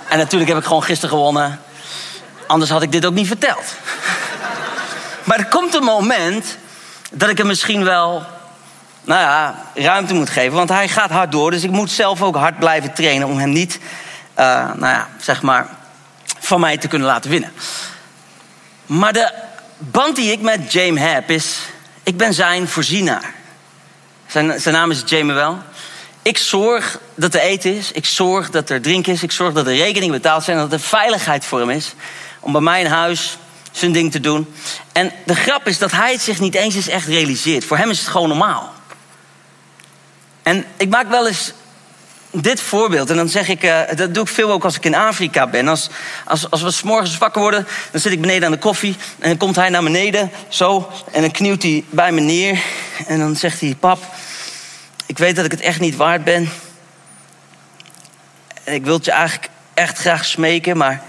En 0.09 0.18
natuurlijk 0.18 0.50
heb 0.50 0.59
ik 0.59 0.64
gewoon 0.64 0.83
gisteren 0.83 1.16
gewonnen. 1.16 1.61
Anders 2.47 2.71
had 2.71 2.83
ik 2.83 2.92
dit 2.92 3.06
ook 3.06 3.14
niet 3.14 3.26
verteld. 3.26 3.64
Maar 5.25 5.38
er 5.38 5.49
komt 5.49 5.75
een 5.75 5.83
moment 5.83 6.56
dat 7.12 7.28
ik 7.28 7.38
hem 7.38 7.47
misschien 7.47 7.85
wel 7.85 8.25
nou 9.04 9.21
ja, 9.21 9.54
ruimte 9.75 10.14
moet 10.14 10.30
geven. 10.30 10.56
Want 10.56 10.68
hij 10.68 10.88
gaat 10.88 11.11
hard 11.11 11.33
door. 11.33 11.50
Dus 11.50 11.62
ik 11.62 11.71
moet 11.71 11.90
zelf 11.90 12.23
ook 12.23 12.37
hard 12.37 12.59
blijven 12.59 12.92
trainen 12.92 13.28
om 13.28 13.38
hem 13.38 13.50
niet, 13.50 13.78
uh, 14.38 14.45
nou 14.75 14.95
ja, 14.95 15.09
zeg 15.18 15.42
maar, 15.42 15.68
van 16.38 16.61
mij 16.61 16.76
te 16.76 16.88
kunnen 16.88 17.09
laten 17.09 17.30
winnen. 17.30 17.52
Maar 18.87 19.12
de 19.12 19.33
band 19.78 20.16
die 20.16 20.33
ik 20.33 20.40
met 20.40 20.73
James 20.73 21.00
heb 21.00 21.30
is, 21.30 21.59
ik 22.02 22.16
ben 22.16 22.35
zijn 22.35 22.68
voorzienaar. 22.68 23.35
Zijn, 24.26 24.61
zijn 24.61 24.75
naam 24.75 24.90
is 24.90 25.02
James 25.06 25.35
wel. 25.35 25.59
Ik 26.23 26.38
zorg 26.38 27.00
dat 27.14 27.35
er 27.35 27.40
eten 27.40 27.76
is, 27.76 27.92
ik 27.92 28.06
zorg 28.06 28.50
dat 28.50 28.71
er 28.71 28.80
drink 28.80 29.06
is, 29.06 29.23
ik 29.23 29.33
zorg 29.33 29.54
dat 29.54 29.66
er 29.66 29.76
rekeningen 29.76 30.14
betaald 30.14 30.45
zijn, 30.45 30.56
dat 30.56 30.73
er 30.73 30.80
veiligheid 30.80 31.45
voor 31.45 31.59
hem 31.59 31.71
is. 31.71 31.95
Om 32.40 32.52
bij 32.52 32.61
mij 32.61 32.80
in 32.80 32.87
huis 32.87 33.38
zijn 33.71 33.92
ding 33.92 34.12
te 34.12 34.21
doen. 34.21 34.54
En 34.92 35.12
de 35.25 35.35
grap 35.35 35.66
is 35.66 35.78
dat 35.78 35.90
hij 35.90 36.12
het 36.12 36.23
zich 36.23 36.40
niet 36.40 36.54
eens 36.54 36.75
eens 36.75 36.88
echt 36.88 37.06
realiseert. 37.06 37.64
Voor 37.64 37.76
hem 37.76 37.90
is 37.90 37.99
het 37.99 38.09
gewoon 38.09 38.28
normaal. 38.28 38.73
En 40.42 40.64
ik 40.76 40.88
maak 40.88 41.09
wel 41.09 41.26
eens 41.26 41.52
dit 42.42 42.60
voorbeeld. 42.60 43.10
En 43.10 43.16
dan 43.16 43.28
zeg 43.28 43.48
ik, 43.48 43.64
uh, 43.64 43.80
dat 43.94 44.14
doe 44.14 44.22
ik 44.22 44.28
veel 44.28 44.50
ook 44.50 44.64
als 44.64 44.76
ik 44.76 44.84
in 44.84 44.94
Afrika 44.94 45.46
ben. 45.46 45.68
Als, 45.68 45.90
als, 46.24 46.50
als 46.50 46.62
we 46.62 46.70
s'morgens 46.70 47.18
wakker 47.18 47.40
worden, 47.40 47.66
dan 47.90 48.00
zit 48.00 48.12
ik 48.12 48.20
beneden 48.20 48.44
aan 48.44 48.52
de 48.52 48.58
koffie. 48.58 48.96
En 49.18 49.28
dan 49.28 49.38
komt 49.38 49.56
hij 49.56 49.68
naar 49.68 49.82
beneden, 49.82 50.30
zo. 50.48 50.90
En 51.12 51.20
dan 51.20 51.30
knielt 51.30 51.62
hij 51.62 51.84
bij 51.90 52.12
me 52.12 52.20
neer. 52.20 52.58
En 53.06 53.18
dan 53.18 53.36
zegt 53.36 53.60
hij, 53.60 53.76
pap, 53.80 54.04
ik 55.06 55.18
weet 55.18 55.36
dat 55.36 55.44
ik 55.44 55.50
het 55.50 55.60
echt 55.60 55.80
niet 55.80 55.96
waard 55.96 56.24
ben. 56.24 56.48
En 58.64 58.74
ik 58.74 58.84
wil 58.84 58.94
het 58.94 59.04
je 59.04 59.10
eigenlijk 59.10 59.48
echt 59.74 59.98
graag 59.98 60.24
smeken. 60.24 60.76
Maar 60.76 61.02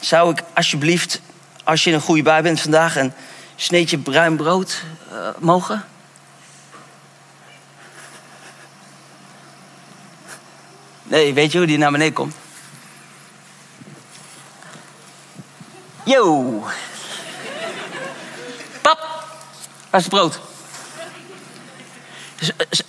zou 0.00 0.30
ik 0.30 0.42
alsjeblieft, 0.54 1.20
als 1.64 1.84
je 1.84 1.90
in 1.90 1.96
een 1.96 2.02
goede 2.02 2.22
bui 2.22 2.42
bent 2.42 2.60
vandaag... 2.60 2.96
een 2.96 3.12
sneetje 3.56 3.98
bruin 3.98 4.36
brood 4.36 4.82
uh, 5.12 5.18
mogen? 5.38 5.84
Nee, 11.10 11.34
weet 11.34 11.52
je 11.52 11.58
hoe 11.58 11.66
die 11.66 11.78
naar 11.78 11.90
beneden 11.90 12.12
komt? 12.12 12.34
Yo! 16.04 16.64
Pap, 18.82 18.98
waar 19.90 20.00
is 20.00 20.06
het 20.06 20.08
brood? 20.08 20.40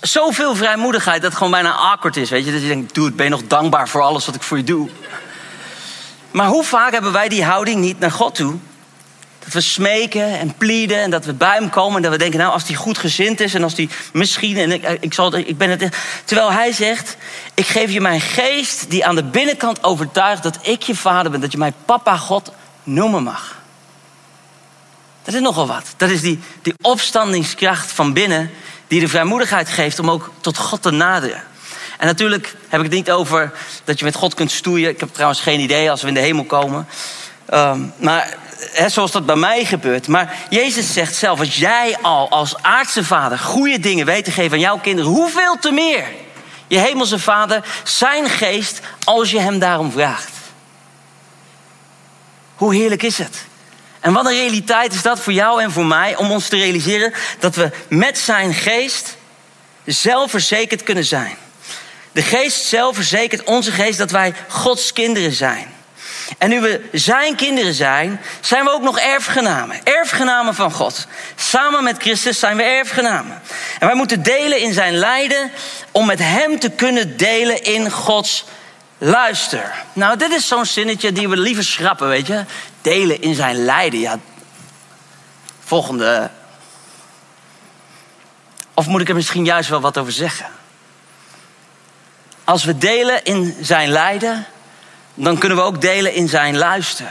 Zoveel 0.00 0.54
vrijmoedigheid 0.54 1.20
dat 1.20 1.30
het 1.30 1.38
gewoon 1.38 1.52
bijna 1.52 1.74
awkward 1.74 2.16
is. 2.16 2.30
Weet 2.30 2.44
je? 2.44 2.52
Dat 2.52 2.62
je 2.62 2.68
denkt, 2.68 2.96
het, 2.96 3.16
ben 3.16 3.24
je 3.24 3.30
nog 3.30 3.46
dankbaar 3.46 3.88
voor 3.88 4.02
alles 4.02 4.26
wat 4.26 4.34
ik 4.34 4.42
voor 4.42 4.56
je 4.56 4.64
doe? 4.64 4.90
Maar 6.30 6.46
hoe 6.46 6.64
vaak 6.64 6.92
hebben 6.92 7.12
wij 7.12 7.28
die 7.28 7.44
houding 7.44 7.80
niet 7.80 7.98
naar 7.98 8.10
God 8.10 8.34
toe? 8.34 8.58
Dat 9.44 9.52
we 9.52 9.60
smeken 9.60 10.38
en 10.38 10.54
plieden 10.54 10.98
en 10.98 11.10
dat 11.10 11.24
we 11.24 11.32
bij 11.32 11.54
hem 11.54 11.70
komen. 11.70 11.96
En 11.96 12.02
dat 12.02 12.10
we 12.10 12.18
denken, 12.18 12.38
nou, 12.38 12.52
als 12.52 12.66
hij 12.66 12.76
goed 12.76 12.98
gezind 12.98 13.40
is 13.40 13.54
en 13.54 13.62
als 13.62 13.76
hij 13.76 13.88
misschien... 14.12 14.56
En 14.56 14.72
ik, 14.72 14.98
ik, 15.00 15.14
zal, 15.14 15.36
ik 15.36 15.58
ben 15.58 15.70
het... 15.70 15.96
Terwijl 16.24 16.52
hij 16.52 16.72
zegt, 16.72 17.16
ik 17.54 17.66
geef 17.66 17.90
je 17.90 18.00
mijn 18.00 18.20
geest 18.20 18.90
die 18.90 19.06
aan 19.06 19.14
de 19.14 19.24
binnenkant 19.24 19.84
overtuigt... 19.84 20.42
dat 20.42 20.58
ik 20.62 20.82
je 20.82 20.94
vader 20.94 21.30
ben, 21.30 21.40
dat 21.40 21.52
je 21.52 21.58
mij 21.58 21.72
papa 21.84 22.16
God 22.16 22.52
noemen 22.82 23.22
mag. 23.22 23.60
Dat 25.22 25.34
is 25.34 25.40
nogal 25.40 25.66
wat. 25.66 25.94
Dat 25.96 26.10
is 26.10 26.20
die, 26.20 26.40
die 26.62 26.74
opstandingskracht 26.80 27.92
van 27.92 28.12
binnen... 28.12 28.50
die 28.86 29.00
de 29.00 29.08
vrijmoedigheid 29.08 29.68
geeft 29.68 29.98
om 29.98 30.10
ook 30.10 30.30
tot 30.40 30.58
God 30.58 30.82
te 30.82 30.90
naderen. 30.90 31.42
En 31.98 32.06
natuurlijk 32.06 32.54
heb 32.68 32.80
ik 32.80 32.86
het 32.86 32.94
niet 32.94 33.10
over 33.10 33.52
dat 33.84 33.98
je 33.98 34.04
met 34.04 34.14
God 34.14 34.34
kunt 34.34 34.50
stoeien. 34.50 34.90
Ik 34.90 35.00
heb 35.00 35.12
trouwens 35.12 35.40
geen 35.40 35.60
idee 35.60 35.90
als 35.90 36.02
we 36.02 36.08
in 36.08 36.14
de 36.14 36.20
hemel 36.20 36.44
komen. 36.44 36.86
Um, 37.54 37.92
maar 37.96 38.36
zoals 38.86 39.10
dat 39.10 39.26
bij 39.26 39.36
mij 39.36 39.64
gebeurt. 39.64 40.08
Maar 40.08 40.36
Jezus 40.50 40.92
zegt 40.92 41.14
zelf, 41.14 41.38
als 41.38 41.56
jij 41.56 41.96
al 42.02 42.30
als 42.30 42.62
aardse 42.62 43.04
vader 43.04 43.38
goede 43.38 43.80
dingen 43.80 44.06
weet 44.06 44.24
te 44.24 44.30
geven 44.30 44.52
aan 44.52 44.60
jouw 44.60 44.78
kinderen, 44.78 45.10
hoeveel 45.10 45.56
te 45.60 45.70
meer 45.70 46.04
je 46.66 46.78
hemelse 46.78 47.18
vader 47.18 47.64
zijn 47.84 48.28
geest 48.28 48.80
als 49.04 49.30
je 49.30 49.40
hem 49.40 49.58
daarom 49.58 49.92
vraagt. 49.92 50.32
Hoe 52.54 52.74
heerlijk 52.74 53.02
is 53.02 53.18
het? 53.18 53.44
En 54.00 54.12
wat 54.12 54.26
een 54.26 54.32
realiteit 54.32 54.94
is 54.94 55.02
dat 55.02 55.20
voor 55.20 55.32
jou 55.32 55.62
en 55.62 55.72
voor 55.72 55.86
mij 55.86 56.16
om 56.16 56.30
ons 56.30 56.48
te 56.48 56.56
realiseren 56.56 57.12
dat 57.38 57.54
we 57.54 57.70
met 57.88 58.18
zijn 58.18 58.54
geest 58.54 59.16
zelfverzekerd 59.84 60.82
kunnen 60.82 61.04
zijn. 61.04 61.36
De 62.12 62.22
geest 62.22 62.64
zelf 62.64 62.94
verzekert 62.94 63.44
onze 63.44 63.72
geest 63.72 63.98
dat 63.98 64.10
wij 64.10 64.34
Gods 64.48 64.92
kinderen 64.92 65.32
zijn. 65.32 65.74
En 66.38 66.48
nu 66.48 66.60
we 66.60 66.88
zijn 66.92 67.36
kinderen 67.36 67.74
zijn, 67.74 68.20
zijn 68.40 68.64
we 68.64 68.70
ook 68.70 68.82
nog 68.82 68.98
erfgenamen. 68.98 69.80
Erfgenamen 69.84 70.54
van 70.54 70.72
God. 70.72 71.06
Samen 71.36 71.84
met 71.84 71.96
Christus 71.98 72.38
zijn 72.38 72.56
we 72.56 72.62
erfgenamen. 72.62 73.42
En 73.78 73.86
wij 73.86 73.96
moeten 73.96 74.22
delen 74.22 74.60
in 74.60 74.72
zijn 74.72 74.94
lijden 74.94 75.50
om 75.90 76.06
met 76.06 76.18
hem 76.18 76.58
te 76.58 76.70
kunnen 76.70 77.16
delen 77.16 77.62
in 77.62 77.90
Gods 77.90 78.44
luister. 78.98 79.72
Nou, 79.92 80.16
dit 80.16 80.32
is 80.32 80.48
zo'n 80.48 80.66
zinnetje 80.66 81.12
die 81.12 81.28
we 81.28 81.36
liever 81.36 81.64
schrappen, 81.64 82.08
weet 82.08 82.26
je. 82.26 82.44
Delen 82.80 83.22
in 83.22 83.34
zijn 83.34 83.64
lijden. 83.64 84.00
Ja. 84.00 84.18
Volgende. 85.64 86.30
Of 88.74 88.86
moet 88.86 89.00
ik 89.00 89.08
er 89.08 89.14
misschien 89.14 89.44
juist 89.44 89.68
wel 89.68 89.80
wat 89.80 89.98
over 89.98 90.12
zeggen? 90.12 90.46
Als 92.44 92.64
we 92.64 92.78
delen 92.78 93.24
in 93.24 93.56
zijn 93.60 93.88
lijden, 93.88 94.46
dan 95.14 95.38
kunnen 95.38 95.58
we 95.58 95.64
ook 95.64 95.80
delen 95.80 96.14
in 96.14 96.28
zijn 96.28 96.56
luister. 96.56 97.10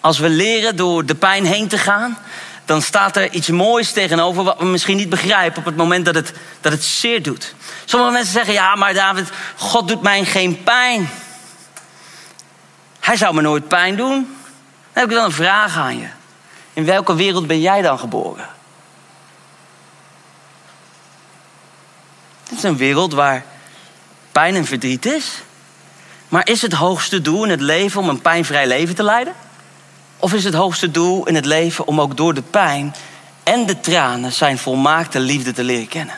Als 0.00 0.18
we 0.18 0.28
leren 0.28 0.76
door 0.76 1.04
de 1.04 1.14
pijn 1.14 1.44
heen 1.44 1.68
te 1.68 1.78
gaan, 1.78 2.18
dan 2.64 2.82
staat 2.82 3.16
er 3.16 3.32
iets 3.32 3.48
moois 3.48 3.92
tegenover 3.92 4.44
wat 4.44 4.58
we 4.58 4.64
misschien 4.64 4.96
niet 4.96 5.08
begrijpen 5.08 5.58
op 5.58 5.64
het 5.64 5.76
moment 5.76 6.04
dat 6.04 6.14
het, 6.14 6.32
dat 6.60 6.72
het 6.72 6.84
zeer 6.84 7.22
doet. 7.22 7.54
Sommige 7.84 8.12
mensen 8.12 8.32
zeggen, 8.32 8.54
ja, 8.54 8.74
maar 8.74 8.94
David, 8.94 9.30
God 9.56 9.88
doet 9.88 10.02
mij 10.02 10.24
geen 10.24 10.62
pijn. 10.62 11.10
Hij 13.00 13.16
zou 13.16 13.34
me 13.34 13.40
nooit 13.40 13.68
pijn 13.68 13.96
doen. 13.96 14.10
Dan 14.12 15.02
heb 15.02 15.04
ik 15.04 15.14
dan 15.14 15.24
een 15.24 15.32
vraag 15.32 15.76
aan 15.76 15.98
je. 15.98 16.06
In 16.72 16.84
welke 16.84 17.14
wereld 17.14 17.46
ben 17.46 17.60
jij 17.60 17.82
dan 17.82 17.98
geboren? 17.98 18.48
Dit 22.48 22.58
is 22.58 22.64
een 22.64 22.76
wereld 22.76 23.12
waar 23.12 23.44
pijn 24.32 24.54
en 24.54 24.64
verdriet 24.64 25.06
is. 25.06 25.42
Maar 26.28 26.48
is 26.48 26.62
het 26.62 26.72
hoogste 26.72 27.20
doel 27.20 27.44
in 27.44 27.50
het 27.50 27.60
leven 27.60 28.00
om 28.00 28.08
een 28.08 28.20
pijnvrij 28.20 28.66
leven 28.66 28.94
te 28.94 29.02
leiden? 29.02 29.34
Of 30.16 30.32
is 30.32 30.44
het 30.44 30.54
hoogste 30.54 30.90
doel 30.90 31.26
in 31.26 31.34
het 31.34 31.44
leven 31.44 31.86
om 31.86 32.00
ook 32.00 32.16
door 32.16 32.34
de 32.34 32.42
pijn 32.42 32.94
en 33.42 33.66
de 33.66 33.80
tranen 33.80 34.32
zijn 34.32 34.58
volmaakte 34.58 35.20
liefde 35.20 35.52
te 35.52 35.64
leren 35.64 35.88
kennen? 35.88 36.14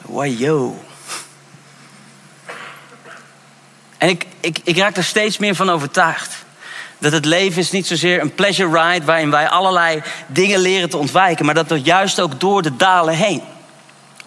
Wajo. 0.00 0.84
En 3.98 4.08
ik, 4.08 4.26
ik, 4.40 4.58
ik 4.64 4.76
raak 4.76 4.96
er 4.96 5.04
steeds 5.04 5.38
meer 5.38 5.54
van 5.54 5.70
overtuigd. 5.70 6.44
Dat 6.98 7.12
het 7.12 7.24
leven 7.24 7.60
is 7.60 7.70
niet 7.70 7.86
zozeer 7.86 8.20
een 8.20 8.34
pleasure 8.34 8.82
ride 8.82 9.04
waarin 9.04 9.30
wij 9.30 9.48
allerlei 9.48 10.02
dingen 10.26 10.58
leren 10.58 10.90
te 10.90 10.96
ontwijken, 10.96 11.44
maar 11.44 11.54
dat 11.54 11.68
we 11.68 11.80
juist 11.80 12.20
ook 12.20 12.40
door 12.40 12.62
de 12.62 12.76
dalen 12.76 13.14
heen 13.14 13.42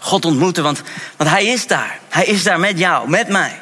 God 0.06 0.26
ontmoeten, 0.26 0.64
want, 0.64 0.82
want 1.18 1.30
Hij 1.30 1.46
is 1.46 1.68
daar. 1.68 2.00
Hij 2.10 2.26
is 2.26 2.44
daar 2.44 2.60
met 2.60 2.80
jou, 2.80 3.10
met 3.10 3.28
mij. 3.28 3.60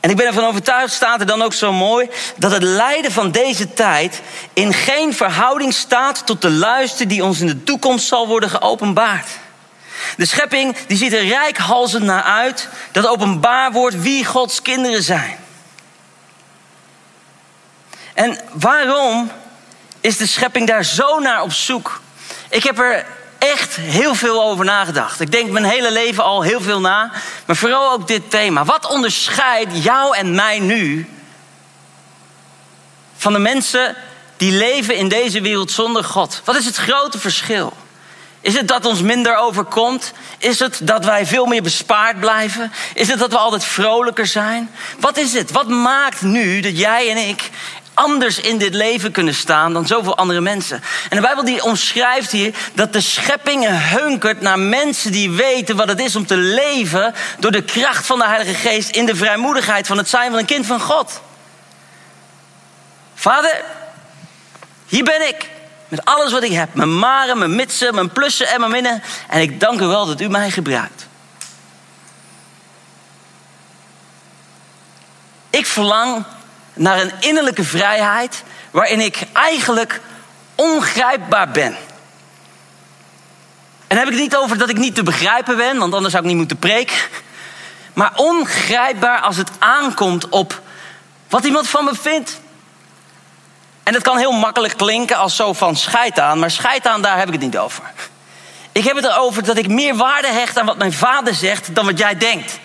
En 0.00 0.10
ik 0.10 0.16
ben 0.16 0.26
ervan 0.26 0.44
overtuigd, 0.44 0.92
staat 0.92 1.20
er 1.20 1.26
dan 1.26 1.42
ook 1.42 1.52
zo 1.52 1.72
mooi, 1.72 2.10
dat 2.36 2.50
het 2.50 2.62
lijden 2.62 3.12
van 3.12 3.30
deze 3.30 3.72
tijd 3.72 4.20
in 4.52 4.72
geen 4.72 5.14
verhouding 5.14 5.74
staat 5.74 6.26
tot 6.26 6.42
de 6.42 6.50
luister 6.50 7.08
die 7.08 7.24
ons 7.24 7.40
in 7.40 7.46
de 7.46 7.64
toekomst 7.64 8.06
zal 8.06 8.26
worden 8.26 8.50
geopenbaard. 8.50 9.28
De 10.16 10.26
schepping 10.26 10.76
die 10.86 10.96
ziet 10.96 11.12
er 11.12 11.26
rijkhalzend 11.26 12.04
naar 12.04 12.22
uit 12.22 12.68
dat 12.92 13.06
openbaar 13.06 13.72
wordt 13.72 14.00
wie 14.00 14.24
Gods 14.24 14.62
kinderen 14.62 15.02
zijn. 15.02 15.36
En 18.14 18.38
waarom 18.52 19.30
is 20.00 20.16
de 20.16 20.26
schepping 20.26 20.66
daar 20.66 20.84
zo 20.84 21.18
naar 21.18 21.42
op 21.42 21.52
zoek? 21.52 22.00
Ik 22.50 22.62
heb 22.62 22.78
er 22.78 23.06
echt 23.38 23.76
heel 23.76 24.14
veel 24.14 24.42
over 24.42 24.64
nagedacht. 24.64 25.20
Ik 25.20 25.32
denk 25.32 25.50
mijn 25.50 25.64
hele 25.64 25.92
leven 25.92 26.24
al 26.24 26.42
heel 26.42 26.60
veel 26.60 26.80
na. 26.80 27.10
Maar 27.46 27.56
vooral 27.56 27.92
ook 27.92 28.08
dit 28.08 28.30
thema. 28.30 28.64
Wat 28.64 28.86
onderscheidt 28.86 29.84
jou 29.84 30.16
en 30.16 30.34
mij 30.34 30.58
nu 30.58 31.08
van 33.16 33.32
de 33.32 33.38
mensen 33.38 33.96
die 34.36 34.52
leven 34.52 34.94
in 34.94 35.08
deze 35.08 35.40
wereld 35.40 35.70
zonder 35.70 36.04
God? 36.04 36.42
Wat 36.44 36.56
is 36.56 36.64
het 36.64 36.76
grote 36.76 37.18
verschil? 37.18 37.72
Is 38.40 38.54
het 38.54 38.68
dat 38.68 38.84
ons 38.84 39.00
minder 39.00 39.36
overkomt? 39.36 40.12
Is 40.38 40.58
het 40.58 40.80
dat 40.82 41.04
wij 41.04 41.26
veel 41.26 41.46
meer 41.46 41.62
bespaard 41.62 42.20
blijven? 42.20 42.72
Is 42.94 43.08
het 43.08 43.18
dat 43.18 43.30
we 43.30 43.38
altijd 43.38 43.64
vrolijker 43.64 44.26
zijn? 44.26 44.70
Wat 44.98 45.16
is 45.16 45.32
het? 45.32 45.50
Wat 45.50 45.68
maakt 45.68 46.22
nu 46.22 46.60
dat 46.60 46.78
jij 46.78 47.10
en 47.10 47.28
ik 47.28 47.50
anders 48.00 48.40
in 48.40 48.58
dit 48.58 48.74
leven 48.74 49.12
kunnen 49.12 49.34
staan 49.34 49.72
dan 49.72 49.86
zoveel 49.86 50.16
andere 50.16 50.40
mensen. 50.40 50.82
En 51.08 51.16
de 51.16 51.22
Bijbel 51.22 51.44
die 51.44 51.62
omschrijft 51.62 52.30
hier 52.30 52.54
dat 52.72 52.92
de 52.92 53.00
schepping 53.00 53.66
hunkert 53.68 54.40
naar 54.40 54.58
mensen 54.58 55.12
die 55.12 55.30
weten 55.30 55.76
wat 55.76 55.88
het 55.88 56.00
is 56.00 56.16
om 56.16 56.26
te 56.26 56.36
leven 56.36 57.14
door 57.38 57.50
de 57.50 57.62
kracht 57.62 58.06
van 58.06 58.18
de 58.18 58.26
Heilige 58.26 58.54
Geest 58.54 58.90
in 58.90 59.06
de 59.06 59.16
vrijmoedigheid 59.16 59.86
van 59.86 59.98
het 59.98 60.08
zijn 60.08 60.30
van 60.30 60.38
een 60.38 60.44
kind 60.44 60.66
van 60.66 60.80
God. 60.80 61.20
Vader, 63.14 63.62
hier 64.86 65.04
ben 65.04 65.28
ik. 65.28 65.48
Met 65.88 66.04
alles 66.04 66.32
wat 66.32 66.42
ik 66.42 66.52
heb. 66.52 66.74
Mijn 66.74 66.98
maren, 66.98 67.38
mijn 67.38 67.54
mitsen, 67.54 67.94
mijn 67.94 68.10
plussen 68.10 68.48
en 68.48 68.60
mijn 68.60 68.72
minnen. 68.72 69.02
En 69.28 69.40
ik 69.40 69.60
dank 69.60 69.80
u 69.80 69.86
wel 69.86 70.06
dat 70.06 70.20
u 70.20 70.28
mij 70.28 70.50
gebruikt. 70.50 71.06
Ik 75.50 75.66
verlang 75.66 76.24
naar 76.80 77.00
een 77.00 77.12
innerlijke 77.20 77.64
vrijheid 77.64 78.42
waarin 78.70 79.00
ik 79.00 79.18
eigenlijk 79.32 80.00
ongrijpbaar 80.54 81.50
ben. 81.50 81.76
En 83.86 83.96
heb 83.96 84.06
ik 84.06 84.12
het 84.12 84.22
niet 84.22 84.36
over 84.36 84.58
dat 84.58 84.68
ik 84.68 84.78
niet 84.78 84.94
te 84.94 85.02
begrijpen 85.02 85.56
ben, 85.56 85.78
want 85.78 85.94
anders 85.94 86.12
zou 86.12 86.24
ik 86.24 86.28
niet 86.28 86.38
moeten 86.38 86.58
preken. 86.58 86.96
Maar 87.92 88.12
ongrijpbaar 88.16 89.20
als 89.20 89.36
het 89.36 89.50
aankomt 89.58 90.28
op 90.28 90.60
wat 91.28 91.44
iemand 91.44 91.68
van 91.68 91.84
me 91.84 91.94
vindt. 91.94 92.40
En 93.82 93.92
dat 93.92 94.02
kan 94.02 94.18
heel 94.18 94.32
makkelijk 94.32 94.76
klinken 94.76 95.16
als 95.16 95.36
zo 95.36 95.52
van 95.52 95.76
scheid 95.76 96.18
aan, 96.18 96.38
maar 96.38 96.50
scheid 96.50 96.86
aan, 96.86 97.02
daar 97.02 97.18
heb 97.18 97.26
ik 97.26 97.32
het 97.32 97.42
niet 97.42 97.58
over. 97.58 97.82
Ik 98.72 98.84
heb 98.84 98.96
het 98.96 99.04
erover 99.04 99.44
dat 99.44 99.56
ik 99.56 99.68
meer 99.68 99.96
waarde 99.96 100.28
hecht 100.28 100.58
aan 100.58 100.66
wat 100.66 100.78
mijn 100.78 100.92
vader 100.92 101.34
zegt 101.34 101.74
dan 101.74 101.84
wat 101.84 101.98
jij 101.98 102.16
denkt. 102.16 102.58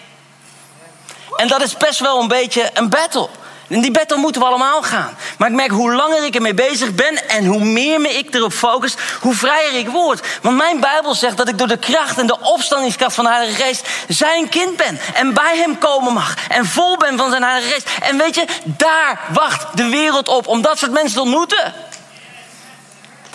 En 1.35 1.47
dat 1.47 1.61
is 1.61 1.77
best 1.77 1.99
wel 1.99 2.21
een 2.21 2.27
beetje 2.27 2.69
een 2.73 2.89
battle. 2.89 3.29
En 3.67 3.81
die 3.81 3.91
battle 3.91 4.17
moeten 4.17 4.41
we 4.41 4.47
allemaal 4.47 4.81
gaan. 4.81 5.17
Maar 5.37 5.49
ik 5.49 5.55
merk 5.55 5.71
hoe 5.71 5.93
langer 5.93 6.25
ik 6.25 6.35
ermee 6.35 6.53
bezig 6.53 6.95
ben 6.95 7.27
en 7.27 7.45
hoe 7.45 7.63
meer 7.63 8.01
me 8.01 8.09
ik 8.09 8.33
erop 8.33 8.53
focus, 8.53 8.95
hoe 9.21 9.33
vrijer 9.33 9.73
ik 9.73 9.87
word. 9.87 10.27
Want 10.41 10.57
mijn 10.57 10.79
Bijbel 10.79 11.15
zegt 11.15 11.37
dat 11.37 11.47
ik 11.47 11.57
door 11.57 11.67
de 11.67 11.77
kracht 11.77 12.17
en 12.17 12.27
de 12.27 12.39
opstandingskracht 12.39 13.15
van 13.15 13.23
de 13.23 13.31
Heilige 13.31 13.63
Geest 13.63 13.87
zijn 14.07 14.49
kind 14.49 14.77
ben. 14.77 14.99
En 15.13 15.33
bij 15.33 15.57
hem 15.57 15.77
komen 15.77 16.13
mag. 16.13 16.33
En 16.49 16.65
vol 16.65 16.97
ben 16.97 17.17
van 17.17 17.29
zijn 17.29 17.43
Heilige 17.43 17.73
Geest. 17.73 17.89
En 18.01 18.17
weet 18.17 18.35
je, 18.35 18.45
daar 18.63 19.19
wacht 19.33 19.77
de 19.77 19.89
wereld 19.89 20.27
op 20.27 20.47
om 20.47 20.61
dat 20.61 20.77
soort 20.77 20.91
mensen 20.91 21.13
te 21.13 21.21
ontmoeten. 21.21 21.73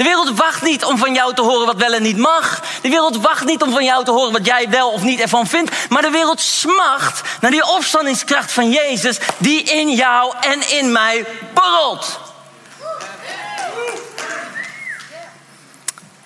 De 0.00 0.06
wereld 0.06 0.38
wacht 0.38 0.62
niet 0.62 0.84
om 0.84 0.98
van 0.98 1.14
jou 1.14 1.34
te 1.34 1.42
horen 1.42 1.66
wat 1.66 1.76
wel 1.76 1.92
en 1.92 2.02
niet 2.02 2.16
mag. 2.16 2.62
De 2.82 2.88
wereld 2.88 3.16
wacht 3.16 3.44
niet 3.44 3.62
om 3.62 3.72
van 3.72 3.84
jou 3.84 4.04
te 4.04 4.10
horen 4.10 4.32
wat 4.32 4.46
jij 4.46 4.68
wel 4.68 4.90
of 4.90 5.02
niet 5.02 5.20
ervan 5.20 5.46
vindt. 5.46 5.70
Maar 5.88 6.02
de 6.02 6.10
wereld 6.10 6.40
smacht 6.40 7.22
naar 7.40 7.50
die 7.50 7.66
opstandingskracht 7.66 8.52
van 8.52 8.70
Jezus 8.70 9.18
die 9.38 9.62
in 9.62 9.90
jou 9.90 10.34
en 10.40 10.70
in 10.78 10.92
mij 10.92 11.24
borrelt. 11.54 12.20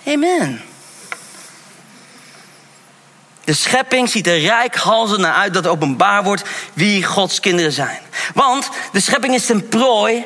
Amen. 0.07 0.65
De 3.45 3.55
schepping 3.55 4.09
ziet 4.09 4.27
er 4.27 4.41
rijkhalsend 4.41 5.21
naar 5.21 5.35
uit 5.35 5.55
dat 5.55 5.67
openbaar 5.67 6.23
wordt 6.23 6.43
wie 6.73 7.05
Gods 7.05 7.41
kinderen 7.41 7.73
zijn. 7.73 8.01
Want 8.35 8.69
de 8.93 9.01
schepping 9.01 9.35
is 9.35 9.47
ten 9.47 9.69
prooi 9.69 10.25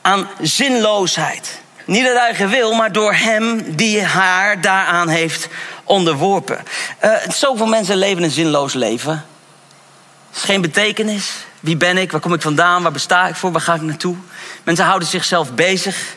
aan 0.00 0.28
zinloosheid. 0.40 1.61
Niet 1.84 2.06
uit 2.06 2.16
eigen 2.16 2.48
wil, 2.48 2.74
maar 2.74 2.92
door 2.92 3.14
hem 3.14 3.74
die 3.76 4.02
haar 4.02 4.60
daaraan 4.60 5.08
heeft 5.08 5.48
onderworpen. 5.84 6.58
Uh, 7.04 7.12
zoveel 7.28 7.66
mensen 7.66 7.96
leven 7.96 8.22
een 8.22 8.30
zinloos 8.30 8.72
leven. 8.72 9.12
Er 9.12 10.36
is 10.36 10.42
geen 10.42 10.60
betekenis. 10.60 11.32
Wie 11.60 11.76
ben 11.76 11.96
ik? 11.96 12.12
Waar 12.12 12.20
kom 12.20 12.34
ik 12.34 12.42
vandaan? 12.42 12.82
Waar 12.82 12.92
besta 12.92 13.28
ik 13.28 13.34
voor? 13.34 13.52
Waar 13.52 13.60
ga 13.60 13.74
ik 13.74 13.80
naartoe? 13.80 14.16
Mensen 14.62 14.84
houden 14.84 15.08
zichzelf 15.08 15.54
bezig. 15.54 16.16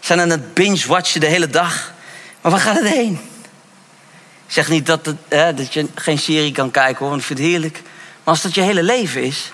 Zijn 0.00 0.20
aan 0.20 0.30
het 0.30 0.54
binge-watchen 0.54 1.20
de 1.20 1.26
hele 1.26 1.46
dag. 1.46 1.92
Maar 2.40 2.52
waar 2.52 2.60
gaat 2.60 2.78
het 2.78 2.88
heen? 2.88 3.20
Ik 4.46 4.56
zeg 4.56 4.68
niet 4.68 4.86
dat, 4.86 5.06
het, 5.06 5.56
dat 5.56 5.72
je 5.72 5.86
geen 5.94 6.18
serie 6.18 6.52
kan 6.52 6.70
kijken 6.70 6.98
hoor, 6.98 7.08
want 7.08 7.20
ik 7.20 7.26
vind 7.26 7.38
het 7.38 7.48
heerlijk. 7.48 7.82
Maar 8.24 8.34
als 8.34 8.42
dat 8.42 8.54
je 8.54 8.60
hele 8.60 8.82
leven 8.82 9.22
is, 9.22 9.52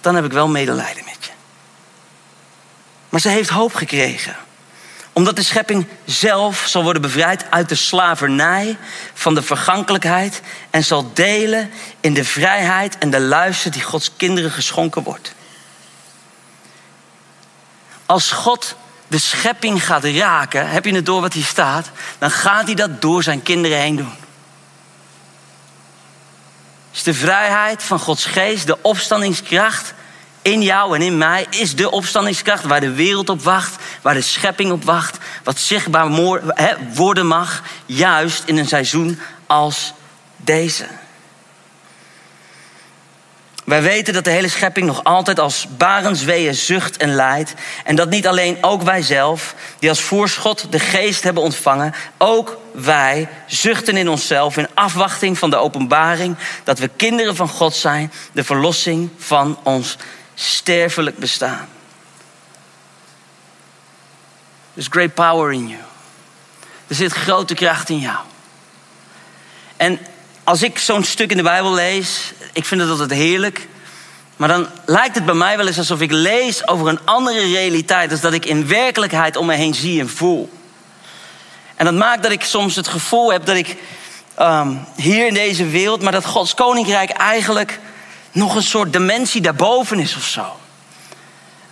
dan 0.00 0.14
heb 0.14 0.24
ik 0.24 0.32
wel 0.32 0.48
medelijden 0.48 1.04
met 1.04 1.16
je. 1.20 1.30
Maar 3.08 3.20
ze 3.20 3.28
heeft 3.28 3.48
hoop 3.48 3.74
gekregen 3.74 4.36
omdat 5.12 5.36
de 5.36 5.42
schepping 5.42 5.86
zelf 6.04 6.64
zal 6.66 6.82
worden 6.82 7.02
bevrijd 7.02 7.44
uit 7.50 7.68
de 7.68 7.74
slavernij 7.74 8.76
van 9.14 9.34
de 9.34 9.42
vergankelijkheid 9.42 10.40
en 10.70 10.84
zal 10.84 11.10
delen 11.14 11.70
in 12.00 12.14
de 12.14 12.24
vrijheid 12.24 12.98
en 12.98 13.10
de 13.10 13.20
luister 13.20 13.70
die 13.70 13.82
Gods 13.82 14.10
kinderen 14.16 14.50
geschonken 14.50 15.02
wordt. 15.02 15.34
Als 18.06 18.30
God 18.30 18.76
de 19.08 19.18
schepping 19.18 19.84
gaat 19.84 20.04
raken, 20.04 20.70
heb 20.70 20.84
je 20.84 20.94
het 20.94 21.06
door 21.06 21.20
wat 21.20 21.32
hier 21.32 21.44
staat, 21.44 21.90
dan 22.18 22.30
gaat 22.30 22.66
hij 22.66 22.74
dat 22.74 23.00
door 23.02 23.22
zijn 23.22 23.42
kinderen 23.42 23.78
heen 23.78 23.96
doen. 23.96 24.14
is 26.92 27.02
de 27.02 27.14
vrijheid 27.14 27.82
van 27.82 27.98
Gods 27.98 28.24
geest, 28.24 28.66
de 28.66 28.82
opstandingskracht 28.82 29.94
in 30.42 30.62
jou 30.62 30.94
en 30.94 31.02
in 31.02 31.18
mij 31.18 31.46
is 31.50 31.76
de 31.76 31.90
opstandingskracht 31.90 32.64
waar 32.64 32.80
de 32.80 32.92
wereld 32.92 33.28
op 33.28 33.42
wacht, 33.42 33.81
waar 34.02 34.14
de 34.14 34.20
schepping 34.20 34.72
op 34.72 34.84
wacht, 34.84 35.18
wat 35.44 35.58
zichtbaar 35.58 36.10
worden 36.94 37.26
mag, 37.26 37.62
juist 37.86 38.42
in 38.46 38.56
een 38.56 38.68
seizoen 38.68 39.20
als 39.46 39.92
deze. 40.36 40.86
Wij 43.64 43.82
weten 43.82 44.14
dat 44.14 44.24
de 44.24 44.30
hele 44.30 44.48
schepping 44.48 44.86
nog 44.86 45.04
altijd 45.04 45.40
als 45.40 45.66
barensweeën 45.76 46.54
zucht 46.54 46.96
en 46.96 47.14
lijdt. 47.14 47.54
En 47.84 47.96
dat 47.96 48.10
niet 48.10 48.26
alleen 48.26 48.58
ook 48.60 48.82
wij 48.82 49.02
zelf, 49.02 49.54
die 49.78 49.88
als 49.88 50.00
voorschot 50.00 50.66
de 50.72 50.78
geest 50.78 51.22
hebben 51.22 51.42
ontvangen, 51.42 51.94
ook 52.18 52.58
wij 52.72 53.28
zuchten 53.46 53.96
in 53.96 54.08
onszelf 54.08 54.56
in 54.56 54.68
afwachting 54.74 55.38
van 55.38 55.50
de 55.50 55.56
openbaring 55.56 56.36
dat 56.64 56.78
we 56.78 56.90
kinderen 56.96 57.36
van 57.36 57.48
God 57.48 57.74
zijn, 57.74 58.12
de 58.32 58.44
verlossing 58.44 59.10
van 59.18 59.58
ons 59.62 59.96
sterfelijk 60.34 61.18
bestaan. 61.18 61.68
There's 64.74 64.88
great 64.90 65.14
power 65.14 65.52
in 65.52 65.68
you. 65.68 65.80
Er 66.86 66.94
zit 66.94 67.12
grote 67.12 67.54
kracht 67.54 67.88
in 67.88 67.98
jou. 67.98 68.18
En 69.76 69.98
als 70.44 70.62
ik 70.62 70.78
zo'n 70.78 71.04
stuk 71.04 71.30
in 71.30 71.36
de 71.36 71.42
Bijbel 71.42 71.72
lees, 71.72 72.32
ik 72.52 72.64
vind 72.64 72.80
het 72.80 72.90
altijd 72.90 73.10
heerlijk. 73.10 73.68
Maar 74.36 74.48
dan 74.48 74.68
lijkt 74.86 75.14
het 75.14 75.24
bij 75.24 75.34
mij 75.34 75.56
wel 75.56 75.66
eens 75.66 75.78
alsof 75.78 76.00
ik 76.00 76.10
lees 76.10 76.68
over 76.68 76.88
een 76.88 77.04
andere 77.04 77.40
realiteit. 77.40 78.10
als 78.10 78.20
dat 78.20 78.32
ik 78.32 78.44
in 78.44 78.68
werkelijkheid 78.68 79.36
om 79.36 79.46
me 79.46 79.54
heen 79.54 79.74
zie 79.74 80.00
en 80.00 80.08
voel. 80.08 80.50
En 81.74 81.84
dat 81.84 81.94
maakt 81.94 82.22
dat 82.22 82.32
ik 82.32 82.44
soms 82.44 82.76
het 82.76 82.88
gevoel 82.88 83.32
heb 83.32 83.46
dat 83.46 83.56
ik 83.56 83.76
um, 84.40 84.84
hier 84.96 85.26
in 85.26 85.34
deze 85.34 85.66
wereld, 85.66 86.02
maar 86.02 86.12
dat 86.12 86.24
Gods 86.24 86.54
koninkrijk 86.54 87.10
eigenlijk 87.10 87.78
nog 88.32 88.54
een 88.54 88.62
soort 88.62 88.92
dimensie 88.92 89.40
daarboven 89.40 89.98
is 89.98 90.16
of 90.16 90.24
zo. 90.24 90.56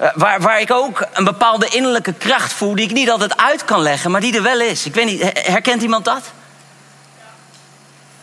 Eh, 0.00 0.08
waar, 0.14 0.40
waar 0.40 0.60
ik 0.60 0.70
ook 0.70 1.06
een 1.12 1.24
bepaalde 1.24 1.68
innerlijke 1.68 2.12
kracht 2.12 2.52
voel 2.52 2.74
die 2.74 2.84
ik 2.84 2.92
niet 2.92 3.10
altijd 3.10 3.36
uit 3.36 3.64
kan 3.64 3.82
leggen, 3.82 4.10
maar 4.10 4.20
die 4.20 4.36
er 4.36 4.42
wel 4.42 4.60
is. 4.60 4.86
Ik 4.86 4.94
weet 4.94 5.06
niet, 5.06 5.22
herkent 5.34 5.82
iemand 5.82 6.04
dat? 6.04 6.22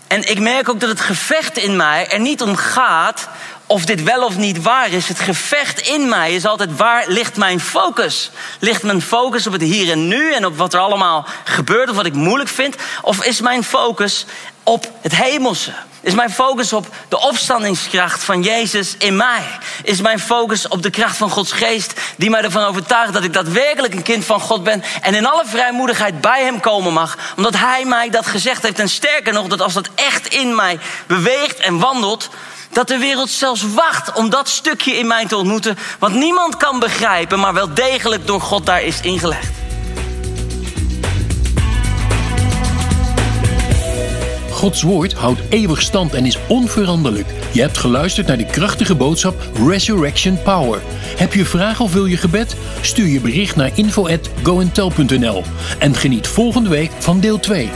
En 0.08 0.30
ik 0.30 0.40
merk 0.40 0.70
ook 0.70 0.80
dat 0.80 0.90
het 0.90 1.00
gevecht 1.00 1.58
in 1.58 1.76
mij 1.76 2.10
er 2.10 2.20
niet 2.20 2.42
om 2.42 2.56
gaat 2.56 3.28
of 3.66 3.86
dit 3.86 4.04
wel 4.04 4.26
of 4.26 4.38
niet 4.38 4.62
waar 4.62 4.92
is. 4.92 5.08
Het 5.08 5.20
gevecht 5.20 5.80
in 5.80 6.10
mij 6.10 6.34
is 6.34 6.46
altijd 6.46 6.76
waar 6.76 7.04
ligt 7.08 7.38
mijn 7.38 7.60
focus? 7.60 8.32
Ligt 8.60 8.84
mijn 8.84 9.02
focus 9.02 9.48
op 9.48 9.54
het 9.54 9.62
hier 9.62 9.92
en 9.92 10.08
nu 10.08 10.34
en 10.34 10.46
op 10.46 10.58
wat 10.58 10.74
er 10.74 10.80
allemaal 10.80 11.26
gebeurt 11.44 11.90
of 11.90 11.96
wat 11.96 12.06
ik 12.06 12.14
moeilijk 12.14 12.50
vind? 12.50 12.76
Of 13.02 13.24
is 13.24 13.42
mijn 13.42 13.64
focus 13.64 14.26
op 14.64 14.92
het 15.02 15.16
hemelse? 15.16 15.74
Is 16.08 16.14
mijn 16.14 16.32
focus 16.32 16.74
op 16.74 16.88
de 17.10 17.20
opstandingskracht 17.20 18.24
van 18.24 18.44
Jezus 18.44 18.96
in 18.98 19.16
mij? 19.16 19.44
Is 19.84 20.02
mijn 20.02 20.20
focus 20.20 20.68
op 20.68 20.84
de 20.84 20.90
kracht 20.90 21.18
van 21.18 21.30
Gods 21.30 21.52
geest 21.52 21.94
die 22.18 22.30
mij 22.30 22.42
ervan 22.42 22.64
overtuigt 22.64 23.14
dat 23.14 23.24
ik 23.24 23.34
daadwerkelijk 23.34 23.94
een 23.94 24.02
kind 24.02 24.26
van 24.26 24.40
God 24.40 24.64
ben 24.64 24.84
en 25.02 25.16
in 25.16 25.26
alle 25.26 25.44
vrijmoedigheid 25.46 26.22
bij 26.22 26.44
Hem 26.44 26.60
komen 26.60 26.94
mag, 26.94 27.18
omdat 27.38 27.58
Hij 27.58 27.86
mij 27.86 28.10
dat 28.10 28.26
gezegd 28.26 28.64
heeft 28.64 28.80
en 28.80 28.90
sterker 28.90 29.34
nog 29.34 29.48
dat 29.48 29.62
als 29.62 29.74
dat 29.74 29.90
echt 29.96 30.28
in 30.28 30.56
mij 30.56 30.80
beweegt 31.08 31.60
en 31.60 31.80
wandelt, 31.80 32.30
dat 32.72 32.88
de 32.88 32.98
wereld 32.98 33.30
zelfs 33.30 33.74
wacht 33.74 34.14
om 34.14 34.30
dat 34.30 34.50
stukje 34.50 34.98
in 34.98 35.08
mij 35.08 35.26
te 35.26 35.38
ontmoeten, 35.38 35.78
wat 36.00 36.12
niemand 36.12 36.58
kan 36.58 36.80
begrijpen, 36.80 37.40
maar 37.40 37.54
wel 37.54 37.74
degelijk 37.74 38.28
door 38.28 38.42
God 38.42 38.66
daar 38.66 38.84
is 38.84 39.00
ingelegd. 39.02 39.57
Gods 44.68 44.82
woord 44.82 45.14
houdt 45.14 45.42
eeuwig 45.50 45.82
stand 45.82 46.14
en 46.14 46.26
is 46.26 46.38
onveranderlijk. 46.48 47.28
Je 47.52 47.62
hebt 47.62 47.78
geluisterd 47.78 48.28
naar 48.28 48.38
de 48.38 48.46
krachtige 48.46 48.96
boodschap 48.96 49.50
Resurrection 49.68 50.42
Power. 50.44 50.82
Heb 51.18 51.34
je 51.34 51.46
vragen 51.46 51.86
of 51.86 51.94
wil 51.94 52.06
je 52.06 52.18
gebed? 52.18 52.56
Stuur 52.82 53.08
je 53.08 53.22
bericht 53.22 53.56
naar 53.56 53.72
info@goentel.nl 53.76 55.44
en 55.80 55.96
geniet 55.96 56.28
volgende 56.28 56.70
week 56.70 56.92
van 57.00 57.20
deel 57.20 57.40
2. 57.40 57.70